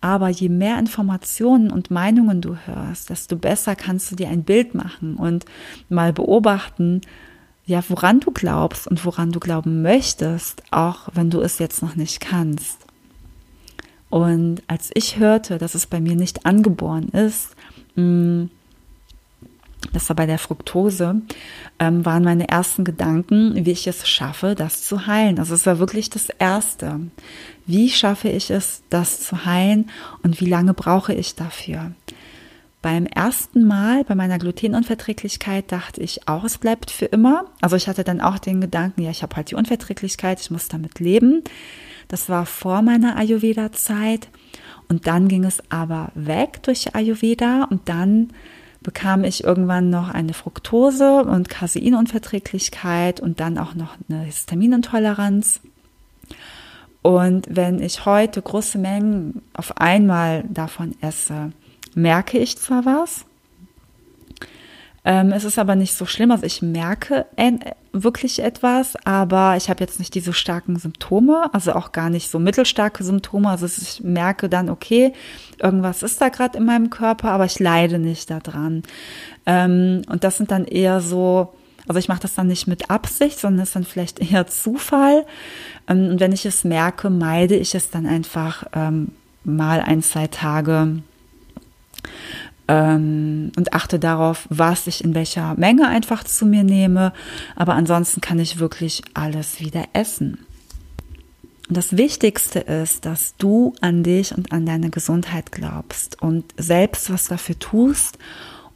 [0.00, 4.74] aber je mehr Informationen und Meinungen du hörst, desto besser kannst du dir ein Bild
[4.74, 5.46] machen und
[5.88, 7.00] mal beobachten,
[7.66, 11.96] ja, woran du glaubst und woran du glauben möchtest, auch wenn du es jetzt noch
[11.96, 12.78] nicht kannst.
[14.10, 17.56] Und als ich hörte, dass es bei mir nicht angeboren ist,
[17.96, 18.44] mm,
[19.92, 21.20] das war bei der Fructose,
[21.78, 25.38] ähm, waren meine ersten Gedanken, wie ich es schaffe, das zu heilen.
[25.38, 27.00] Also es war wirklich das Erste.
[27.66, 29.90] Wie schaffe ich es, das zu heilen
[30.22, 31.92] und wie lange brauche ich dafür?
[32.84, 37.46] Beim ersten Mal bei meiner Glutenunverträglichkeit dachte ich auch, es bleibt für immer.
[37.62, 40.68] Also ich hatte dann auch den Gedanken, ja, ich habe halt die Unverträglichkeit, ich muss
[40.68, 41.42] damit leben.
[42.08, 44.28] Das war vor meiner Ayurveda-Zeit.
[44.86, 48.34] Und dann ging es aber weg durch Ayurveda und dann
[48.82, 55.62] bekam ich irgendwann noch eine Fructose- und Caseinunverträglichkeit und dann auch noch eine Histaminintoleranz.
[57.00, 61.52] Und wenn ich heute große Mengen auf einmal davon esse,
[61.96, 63.24] merke ich zwar was,
[65.06, 66.30] ähm, es ist aber nicht so schlimm.
[66.30, 67.26] Also ich merke
[67.92, 72.38] wirklich etwas, aber ich habe jetzt nicht diese starken Symptome, also auch gar nicht so
[72.38, 73.50] mittelstarke Symptome.
[73.50, 75.12] Also ich merke dann, okay,
[75.62, 78.82] irgendwas ist da gerade in meinem Körper, aber ich leide nicht daran.
[79.44, 81.52] Ähm, und das sind dann eher so,
[81.86, 85.26] also ich mache das dann nicht mit Absicht, sondern es ist dann vielleicht eher Zufall.
[85.86, 89.12] Ähm, und wenn ich es merke, meide ich es dann einfach ähm,
[89.44, 91.02] mal ein, zwei Tage
[92.68, 97.12] ähm, und achte darauf, was ich in welcher Menge einfach zu mir nehme.
[97.56, 100.38] Aber ansonsten kann ich wirklich alles wieder essen.
[101.68, 107.10] Und das Wichtigste ist, dass du an dich und an deine Gesundheit glaubst und selbst
[107.10, 108.18] was dafür tust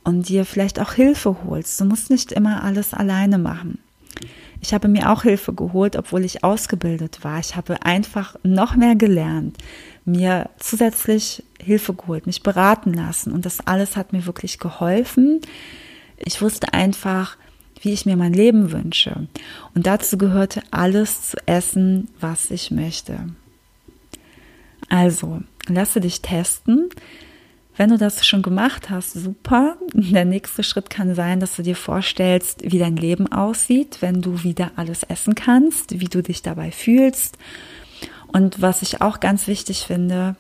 [0.04, 1.78] und dir vielleicht auch Hilfe holst.
[1.80, 3.78] Du musst nicht immer alles alleine machen.
[4.60, 7.38] Ich habe mir auch Hilfe geholt, obwohl ich ausgebildet war.
[7.38, 9.56] Ich habe einfach noch mehr gelernt,
[10.08, 15.40] mir zusätzlich Hilfe geholt, mich beraten lassen und das alles hat mir wirklich geholfen.
[16.16, 17.36] Ich wusste einfach,
[17.82, 19.28] wie ich mir mein Leben wünsche.
[19.74, 23.28] Und dazu gehörte alles zu essen, was ich möchte.
[24.88, 26.88] Also, lasse dich testen.
[27.76, 29.76] Wenn du das schon gemacht hast, super.
[29.92, 34.42] Der nächste Schritt kann sein, dass du dir vorstellst, wie dein Leben aussieht, wenn du
[34.42, 37.38] wieder alles essen kannst, wie du dich dabei fühlst.
[38.28, 40.36] Und was ich auch ganz wichtig finde,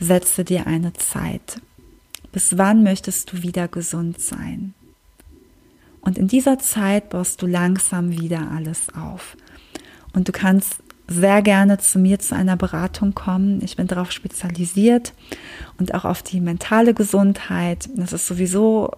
[0.00, 1.60] setze dir eine Zeit.
[2.32, 4.74] Bis wann möchtest du wieder gesund sein?
[6.00, 9.36] Und in dieser Zeit baust du langsam wieder alles auf.
[10.12, 13.62] Und du kannst sehr gerne zu mir zu einer Beratung kommen.
[13.64, 15.14] Ich bin darauf spezialisiert
[15.78, 17.88] und auch auf die mentale Gesundheit.
[17.96, 18.90] Das ist sowieso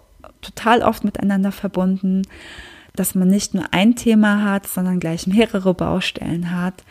[0.43, 2.23] total oft miteinander verbunden,
[2.97, 6.84] dass man nicht nur ein Thema hat, sondern gleich mehrere Baustellen hat.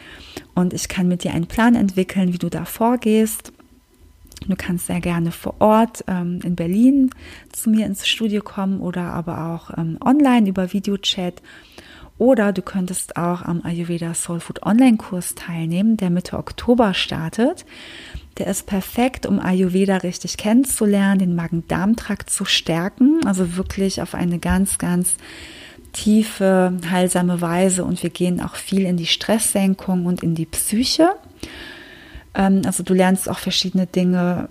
[0.56, 3.52] Und ich kann mit dir einen Plan entwickeln, wie du da vorgehst.
[4.48, 7.10] Du kannst sehr gerne vor Ort ähm, in Berlin
[7.52, 11.42] zu mir ins Studio kommen oder aber auch ähm, online über Videochat.
[12.18, 17.66] Oder du könntest auch am Ayurveda Soul Food Online-Kurs teilnehmen, der Mitte Oktober startet.
[18.38, 24.40] Der ist perfekt, um Ayurveda richtig kennenzulernen, den Magen-Darm-Trakt zu stärken, also wirklich auf eine
[24.40, 25.16] ganz, ganz
[25.94, 27.84] tiefe, heilsame Weise.
[27.84, 31.12] Und wir gehen auch viel in die Stresssenkung und in die Psyche.
[32.36, 34.50] Ähm, also du lernst auch verschiedene Dinge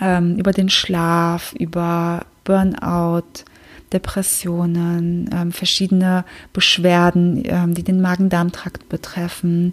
[0.00, 3.44] ähm, über den Schlaf, über Burnout,
[3.92, 9.72] Depressionen, ähm, verschiedene Beschwerden, die den Magen-Darm-Trakt betreffen.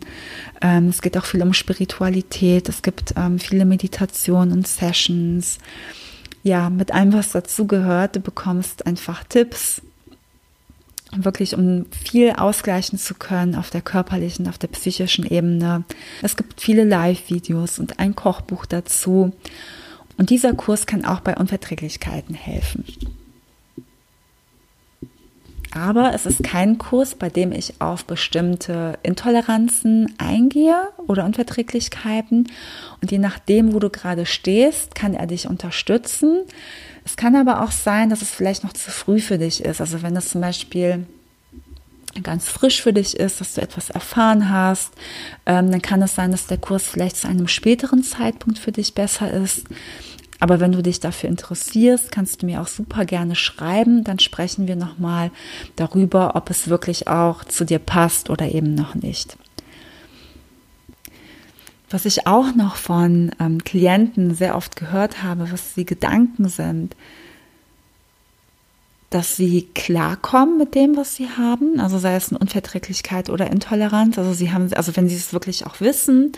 [0.60, 2.70] Es geht auch viel um Spiritualität.
[2.70, 5.58] Es gibt viele Meditationen und Sessions.
[6.44, 8.16] Ja, mit allem, was dazugehört.
[8.16, 9.82] Du bekommst einfach Tipps,
[11.16, 15.84] wirklich um viel ausgleichen zu können auf der körperlichen, auf der psychischen Ebene.
[16.22, 19.34] Es gibt viele Live-Videos und ein Kochbuch dazu.
[20.18, 22.86] Und dieser Kurs kann auch bei Unverträglichkeiten helfen.
[25.74, 32.52] Aber es ist kein Kurs, bei dem ich auf bestimmte Intoleranzen eingehe oder Unverträglichkeiten.
[33.02, 36.44] Und je nachdem, wo du gerade stehst, kann er dich unterstützen.
[37.04, 39.82] Es kann aber auch sein, dass es vielleicht noch zu früh für dich ist.
[39.82, 41.06] Also wenn es zum Beispiel
[42.24, 44.92] ganz frisch für dich ist, dass du etwas erfahren hast,
[45.46, 48.94] ähm, dann kann es sein, dass der Kurs vielleicht zu einem späteren Zeitpunkt für dich
[48.94, 49.66] besser ist.
[50.40, 54.04] Aber wenn du dich dafür interessierst, kannst du mir auch super gerne schreiben.
[54.04, 55.30] Dann sprechen wir nochmal
[55.76, 59.38] darüber, ob es wirklich auch zu dir passt oder eben noch nicht.
[61.92, 66.96] Was ich auch noch von ähm, Klienten sehr oft gehört habe, was die Gedanken sind,
[69.12, 74.18] dass sie klarkommen mit dem, was sie haben, also sei es eine Unverträglichkeit oder Intoleranz.
[74.18, 76.32] Also sie haben, also wenn sie es wirklich auch wissen,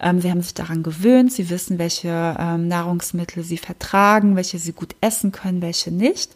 [0.00, 4.72] ähm, sie haben sich daran gewöhnt, sie wissen, welche ähm, Nahrungsmittel sie vertragen, welche sie
[4.72, 6.30] gut essen können, welche nicht.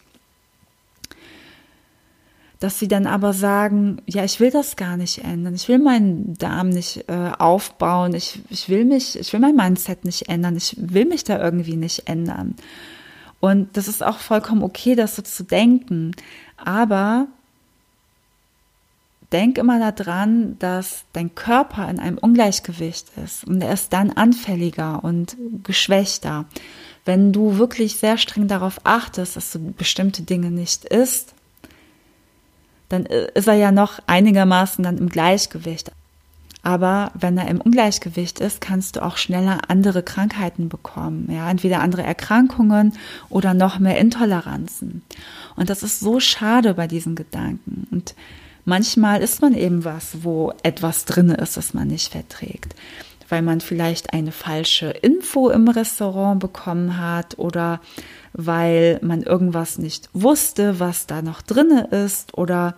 [2.60, 6.36] Dass sie dann aber sagen, ja, ich will das gar nicht ändern, ich will meinen
[6.38, 10.74] Darm nicht äh, aufbauen, ich, ich will mich, ich will mein Mindset nicht ändern, ich
[10.76, 12.56] will mich da irgendwie nicht ändern.
[13.40, 16.12] Und das ist auch vollkommen okay, das so zu denken.
[16.56, 17.28] Aber
[19.32, 25.04] denk immer daran, dass dein Körper in einem Ungleichgewicht ist und er ist dann anfälliger
[25.04, 26.46] und geschwächter.
[27.04, 31.34] Wenn du wirklich sehr streng darauf achtest, dass du bestimmte Dinge nicht isst,
[32.88, 35.92] dann ist er ja noch einigermaßen dann im Gleichgewicht.
[36.62, 41.28] Aber wenn er im Ungleichgewicht ist, kannst du auch schneller andere Krankheiten bekommen.
[41.32, 42.94] Ja, entweder andere Erkrankungen
[43.28, 45.02] oder noch mehr Intoleranzen.
[45.56, 47.86] Und das ist so schade bei diesen Gedanken.
[47.90, 48.14] Und
[48.64, 52.74] manchmal ist man eben was, wo etwas drin ist, das man nicht verträgt.
[53.28, 57.80] Weil man vielleicht eine falsche Info im Restaurant bekommen hat oder
[58.32, 62.76] weil man irgendwas nicht wusste, was da noch drin ist oder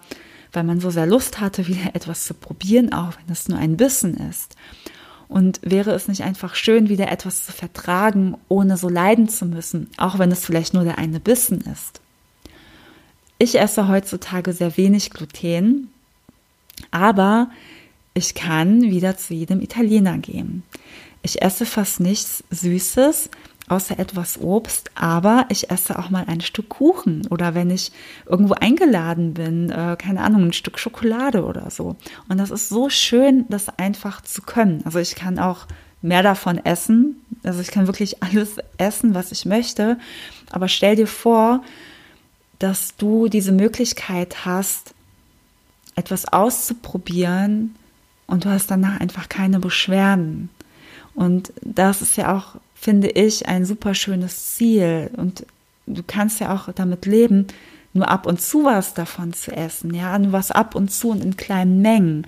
[0.53, 3.77] weil man so sehr Lust hatte, wieder etwas zu probieren, auch wenn es nur ein
[3.77, 4.57] Bissen ist.
[5.29, 9.89] Und wäre es nicht einfach schön, wieder etwas zu vertragen, ohne so leiden zu müssen,
[9.97, 12.01] auch wenn es vielleicht nur der eine Bissen ist.
[13.39, 15.89] Ich esse heutzutage sehr wenig Gluten,
[16.91, 17.49] aber
[18.15, 20.63] ich kann wieder zu jedem Italiener gehen.
[21.23, 23.31] Ich esse fast nichts Süßes,
[23.69, 27.93] außer etwas Obst, aber ich esse auch mal ein Stück Kuchen oder wenn ich
[28.27, 31.97] irgendwo eingeladen bin, äh, keine Ahnung, ein Stück Schokolade oder so.
[32.29, 34.83] Und das ist so schön, das einfach zu können.
[34.85, 35.67] Also ich kann auch
[36.03, 37.25] mehr davon essen.
[37.45, 39.99] Also ich kann wirklich alles essen, was ich möchte.
[40.51, 41.63] Aber stell dir vor,
[42.59, 44.95] dass du diese Möglichkeit hast,
[45.95, 47.77] etwas auszuprobieren
[48.31, 50.49] und du hast danach einfach keine Beschwerden.
[51.15, 55.11] Und das ist ja auch finde ich, ein super schönes Ziel.
[55.17, 55.45] Und
[55.87, 57.47] du kannst ja auch damit leben,
[57.93, 61.23] nur ab und zu was davon zu essen, ja, nur was ab und zu und
[61.23, 62.27] in kleinen Mengen.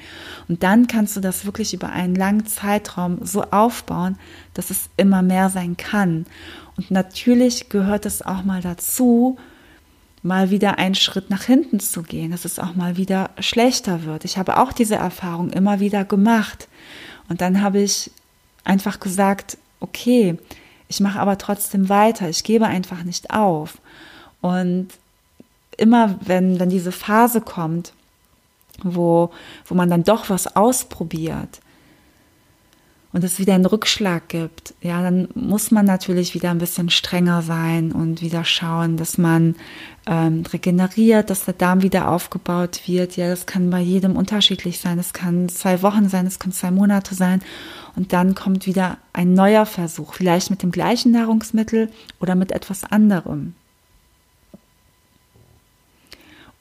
[0.48, 4.18] Und dann kannst du das wirklich über einen langen Zeitraum so aufbauen,
[4.54, 6.26] dass es immer mehr sein kann.
[6.76, 9.38] Und natürlich gehört es auch mal dazu,
[10.22, 14.24] mal wieder einen Schritt nach hinten zu gehen, dass es auch mal wieder schlechter wird.
[14.24, 16.68] Ich habe auch diese Erfahrung immer wieder gemacht.
[17.28, 18.10] Und dann habe ich
[18.64, 20.38] einfach gesagt, okay,
[20.88, 23.78] ich mache aber trotzdem weiter, ich gebe einfach nicht auf.
[24.40, 24.88] Und
[25.76, 27.92] immer wenn, wenn diese Phase kommt,
[28.82, 29.30] wo,
[29.66, 31.60] wo man dann doch was ausprobiert,
[33.12, 37.42] und es wieder einen Rückschlag gibt, ja, dann muss man natürlich wieder ein bisschen strenger
[37.42, 39.56] sein und wieder schauen, dass man
[40.06, 43.16] ähm, regeneriert, dass der Darm wieder aufgebaut wird.
[43.16, 44.98] Ja, das kann bei jedem unterschiedlich sein.
[44.98, 47.42] Es kann zwei Wochen sein, es kann zwei Monate sein.
[47.96, 52.84] Und dann kommt wieder ein neuer Versuch, vielleicht mit dem gleichen Nahrungsmittel oder mit etwas
[52.84, 53.54] anderem.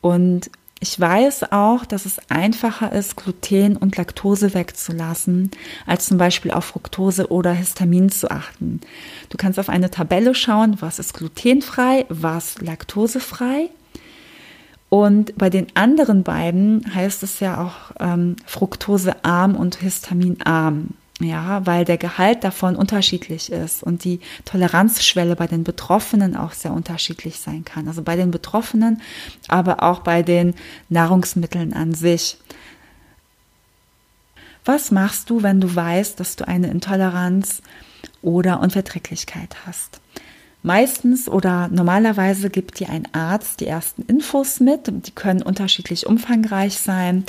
[0.02, 0.50] Und
[0.84, 5.52] Ich weiß auch, dass es einfacher ist, Gluten und Laktose wegzulassen,
[5.86, 8.82] als zum Beispiel auf Fructose oder Histamin zu achten.
[9.30, 13.70] Du kannst auf eine Tabelle schauen, was ist glutenfrei, was laktosefrei.
[14.90, 20.96] Und bei den anderen beiden heißt es ja auch ähm, Fructosearm und Histaminarm.
[21.22, 26.74] Ja, weil der Gehalt davon unterschiedlich ist und die Toleranzschwelle bei den Betroffenen auch sehr
[26.74, 27.88] unterschiedlich sein kann.
[27.88, 29.02] Also bei den Betroffenen,
[29.48, 30.56] aber auch bei den
[30.90, 32.38] Nahrungsmitteln an sich.
[34.66, 37.62] Was machst du, wenn du weißt, dass du eine Intoleranz
[38.24, 40.02] oder Unverträglichkeit hast?
[40.64, 44.88] Meistens oder normalerweise gibt dir ein Arzt die ersten Infos mit.
[44.88, 47.26] Die können unterschiedlich umfangreich sein.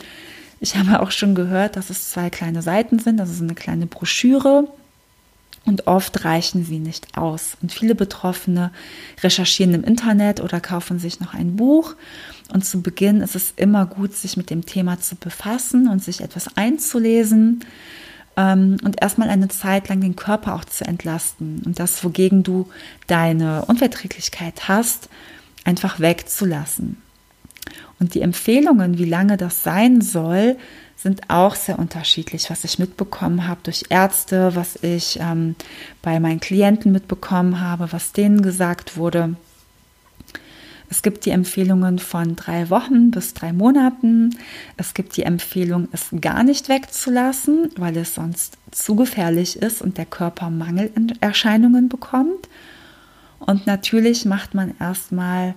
[0.63, 3.87] Ich habe auch schon gehört, dass es zwei kleine Seiten sind, also so eine kleine
[3.87, 4.69] Broschüre.
[5.65, 7.57] Und oft reichen sie nicht aus.
[7.61, 8.71] Und viele Betroffene
[9.25, 11.97] recherchieren im Internet oder kaufen sich noch ein Buch.
[12.53, 16.21] Und zu Beginn ist es immer gut, sich mit dem Thema zu befassen und sich
[16.21, 17.65] etwas einzulesen
[18.37, 22.69] ähm, und erstmal eine Zeit lang den Körper auch zu entlasten und das, wogegen du
[23.09, 25.09] deine Unverträglichkeit hast,
[25.65, 27.03] einfach wegzulassen.
[28.03, 30.57] Und die Empfehlungen, wie lange das sein soll,
[30.97, 35.55] sind auch sehr unterschiedlich, was ich mitbekommen habe durch Ärzte, was ich ähm,
[36.03, 39.37] bei meinen Klienten mitbekommen habe, was denen gesagt wurde.
[40.91, 44.37] Es gibt die Empfehlungen von drei Wochen bis drei Monaten.
[44.77, 49.97] Es gibt die Empfehlung, es gar nicht wegzulassen, weil es sonst zu gefährlich ist und
[49.97, 52.49] der Körper Mangelerscheinungen bekommt.
[53.39, 55.55] Und natürlich macht man erstmal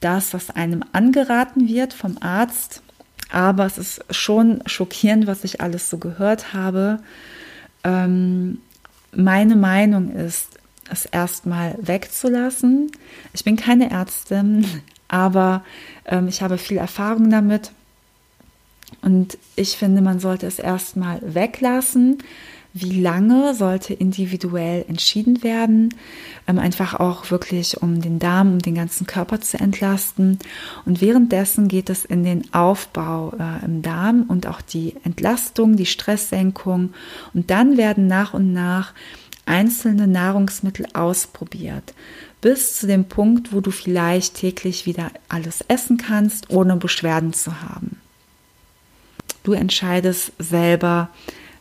[0.00, 2.82] das, was einem angeraten wird vom Arzt.
[3.30, 7.00] Aber es ist schon schockierend, was ich alles so gehört habe.
[7.84, 8.58] Ähm,
[9.12, 12.90] meine Meinung ist, es erstmal wegzulassen.
[13.32, 14.66] Ich bin keine Ärztin,
[15.08, 15.64] aber
[16.04, 17.72] ähm, ich habe viel Erfahrung damit.
[19.02, 22.18] Und ich finde, man sollte es erstmal weglassen.
[22.72, 25.92] Wie lange sollte individuell entschieden werden?
[26.46, 30.38] Ähm, einfach auch wirklich, um den Darm, um den ganzen Körper zu entlasten.
[30.84, 35.86] Und währenddessen geht es in den Aufbau äh, im Darm und auch die Entlastung, die
[35.86, 36.94] Stresssenkung.
[37.34, 38.94] Und dann werden nach und nach
[39.46, 41.92] einzelne Nahrungsmittel ausprobiert,
[42.40, 47.60] bis zu dem Punkt, wo du vielleicht täglich wieder alles essen kannst, ohne Beschwerden zu
[47.60, 48.00] haben.
[49.42, 51.08] Du entscheidest selber,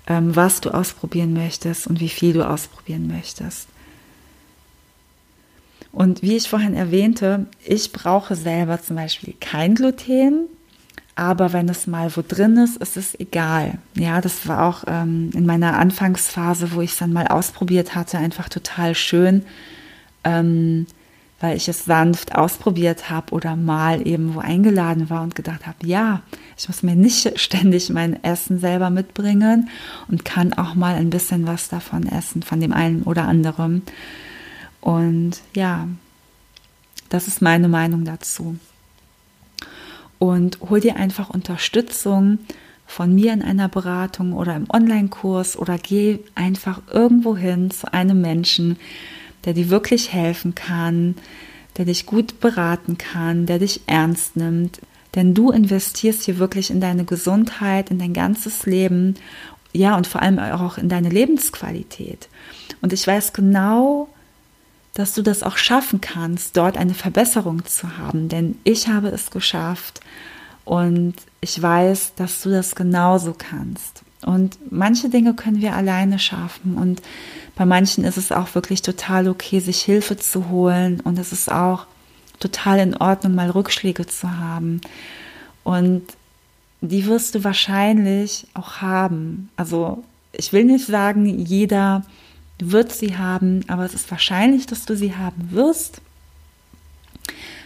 [0.09, 3.67] was du ausprobieren möchtest und wie viel du ausprobieren möchtest.
[5.91, 10.45] Und wie ich vorhin erwähnte, ich brauche selber zum Beispiel kein Gluten,
[11.15, 13.79] aber wenn es mal wo drin ist, ist es egal.
[13.95, 18.17] Ja, das war auch ähm, in meiner Anfangsphase, wo ich es dann mal ausprobiert hatte,
[18.17, 19.43] einfach total schön,
[20.23, 20.85] ähm,
[21.39, 25.85] weil ich es sanft ausprobiert habe oder mal eben wo eingeladen war und gedacht habe,
[25.85, 26.21] ja,
[26.57, 29.69] ich muss mir nicht ständig mein Essen selber mitbringen
[30.07, 33.83] und kann auch mal ein bisschen was davon essen, von dem einen oder anderen.
[34.81, 35.87] Und ja,
[37.09, 38.57] das ist meine Meinung dazu
[40.19, 42.39] und hol dir einfach Unterstützung
[42.85, 48.21] von mir in einer Beratung oder im Online-Kurs oder geh einfach irgendwo hin zu einem
[48.21, 48.77] Menschen,
[49.45, 51.15] der dir wirklich helfen kann,
[51.77, 54.79] der dich gut beraten kann, der dich ernst nimmt.
[55.15, 59.15] Denn du investierst hier wirklich in deine Gesundheit, in dein ganzes Leben,
[59.71, 62.27] ja, und vor allem auch in deine Lebensqualität.
[62.81, 64.09] Und ich weiß genau,
[64.93, 68.29] dass du das auch schaffen kannst, dort eine Verbesserung zu haben.
[68.29, 70.01] Denn ich habe es geschafft
[70.65, 74.03] und ich weiß, dass du das genauso kannst.
[74.25, 77.01] Und manche Dinge können wir alleine schaffen und
[77.55, 81.51] bei manchen ist es auch wirklich total okay, sich Hilfe zu holen und es ist
[81.51, 81.87] auch
[82.39, 84.81] total in Ordnung, mal Rückschläge zu haben.
[85.63, 86.03] Und
[86.81, 89.49] die wirst du wahrscheinlich auch haben.
[89.57, 92.05] Also ich will nicht sagen, jeder
[92.59, 96.01] wird sie haben, aber es ist wahrscheinlich, dass du sie haben wirst.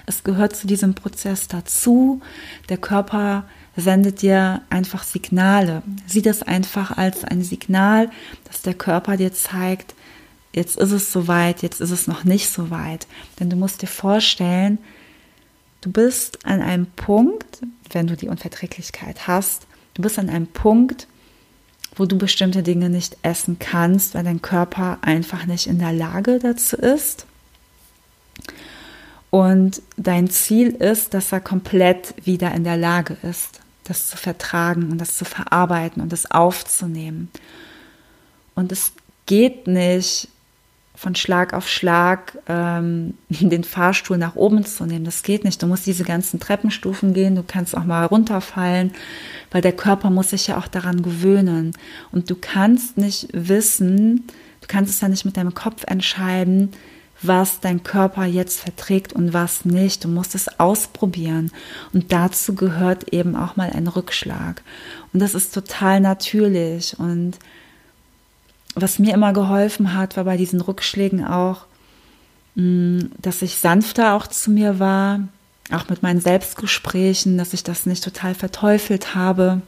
[0.06, 2.22] Es gehört zu diesem Prozess dazu.
[2.70, 3.45] Der Körper
[3.76, 5.82] sendet dir einfach Signale.
[6.05, 8.09] Sieh das einfach als ein Signal,
[8.45, 9.95] dass der Körper dir zeigt,
[10.53, 13.07] jetzt ist es soweit, jetzt ist es noch nicht so weit.
[13.39, 14.78] Denn du musst dir vorstellen,
[15.82, 17.61] du bist an einem Punkt,
[17.91, 19.65] wenn du die Unverträglichkeit hast,
[19.95, 21.07] du bist an einem Punkt,
[21.95, 26.39] wo du bestimmte Dinge nicht essen kannst, weil dein Körper einfach nicht in der Lage
[26.39, 27.26] dazu ist.
[29.34, 34.92] Und dein Ziel ist, dass er komplett wieder in der Lage ist, das zu vertragen
[34.92, 37.32] und das zu verarbeiten und das aufzunehmen.
[38.54, 38.94] Und es
[39.26, 40.28] geht nicht
[40.94, 45.04] von Schlag auf Schlag ähm, den Fahrstuhl nach oben zu nehmen.
[45.04, 45.64] Das geht nicht.
[45.64, 47.34] Du musst diese ganzen Treppenstufen gehen.
[47.34, 48.94] Du kannst auch mal runterfallen,
[49.50, 51.76] weil der Körper muss sich ja auch daran gewöhnen.
[52.12, 54.28] Und du kannst nicht wissen,
[54.62, 56.70] du kannst es ja nicht mit deinem Kopf entscheiden,
[57.28, 60.03] was dein Körper jetzt verträgt und was nicht.
[60.03, 61.51] Du musst es ausprobieren.
[61.93, 64.61] Und dazu gehört eben auch mal ein Rückschlag.
[65.11, 66.97] Und das ist total natürlich.
[66.99, 67.38] Und
[68.76, 71.65] was mir immer geholfen hat, war bei diesen Rückschlägen auch,
[72.55, 75.19] mm, dass ich sanfter auch zu mir war,
[75.71, 79.61] auch mit meinen Selbstgesprächen, dass ich das nicht total verteufelt habe,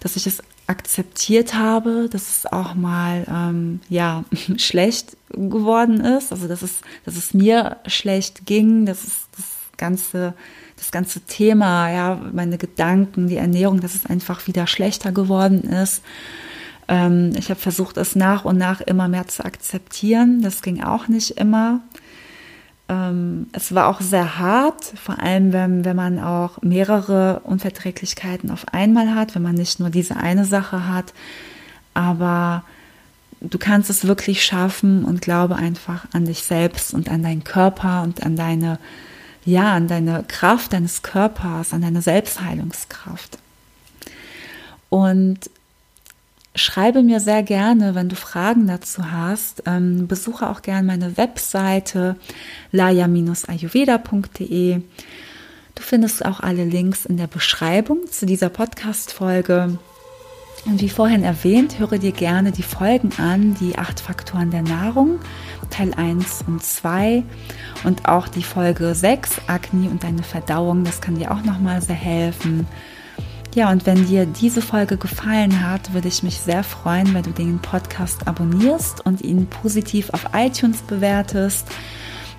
[0.00, 4.24] dass ich es akzeptiert habe, dass es auch mal ähm, ja
[4.56, 9.46] schlecht geworden ist, also dass es, dass es mir schlecht ging, dass es das
[9.76, 10.34] ganze
[10.78, 16.02] das ganze Thema, ja, meine Gedanken, die Ernährung, dass es einfach wieder schlechter geworden ist
[16.88, 20.42] ähm, ich habe versucht, es nach und nach immer mehr zu akzeptieren.
[20.42, 21.80] Das ging auch nicht immer.
[22.88, 28.66] Ähm, es war auch sehr hart, vor allem wenn, wenn man auch mehrere Unverträglichkeiten auf
[28.72, 31.12] einmal hat, wenn man nicht nur diese eine Sache hat.
[31.94, 32.62] Aber
[33.40, 38.02] du kannst es wirklich schaffen und glaube einfach an dich selbst und an deinen Körper
[38.02, 38.78] und an deine,
[39.44, 43.38] ja, an deine Kraft deines Körpers, an deine Selbstheilungskraft.
[44.88, 45.50] Und
[46.56, 49.64] Schreibe mir sehr gerne, wenn du Fragen dazu hast.
[49.66, 52.16] Ähm, besuche auch gerne meine Webseite
[52.72, 54.80] laya-ayurveda.de.
[55.74, 59.78] Du findest auch alle Links in der Beschreibung zu dieser Podcast-Folge.
[60.64, 65.18] Und wie vorhin erwähnt, höre dir gerne die Folgen an, die acht Faktoren der Nahrung,
[65.70, 67.22] Teil 1 und 2
[67.84, 71.94] und auch die Folge 6, Agni und deine Verdauung, das kann dir auch nochmal sehr
[71.94, 72.66] helfen.
[73.56, 77.30] Ja, und wenn dir diese Folge gefallen hat, würde ich mich sehr freuen, wenn du
[77.30, 81.66] den Podcast abonnierst und ihn positiv auf iTunes bewertest.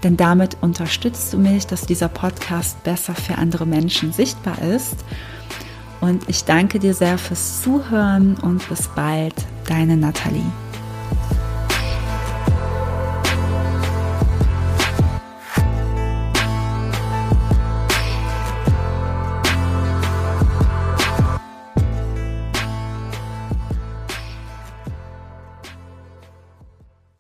[0.03, 4.97] Denn damit unterstützt du mich, dass dieser Podcast besser für andere Menschen sichtbar ist.
[6.01, 9.33] Und ich danke dir sehr fürs Zuhören und bis bald,
[9.65, 10.45] deine Nathalie.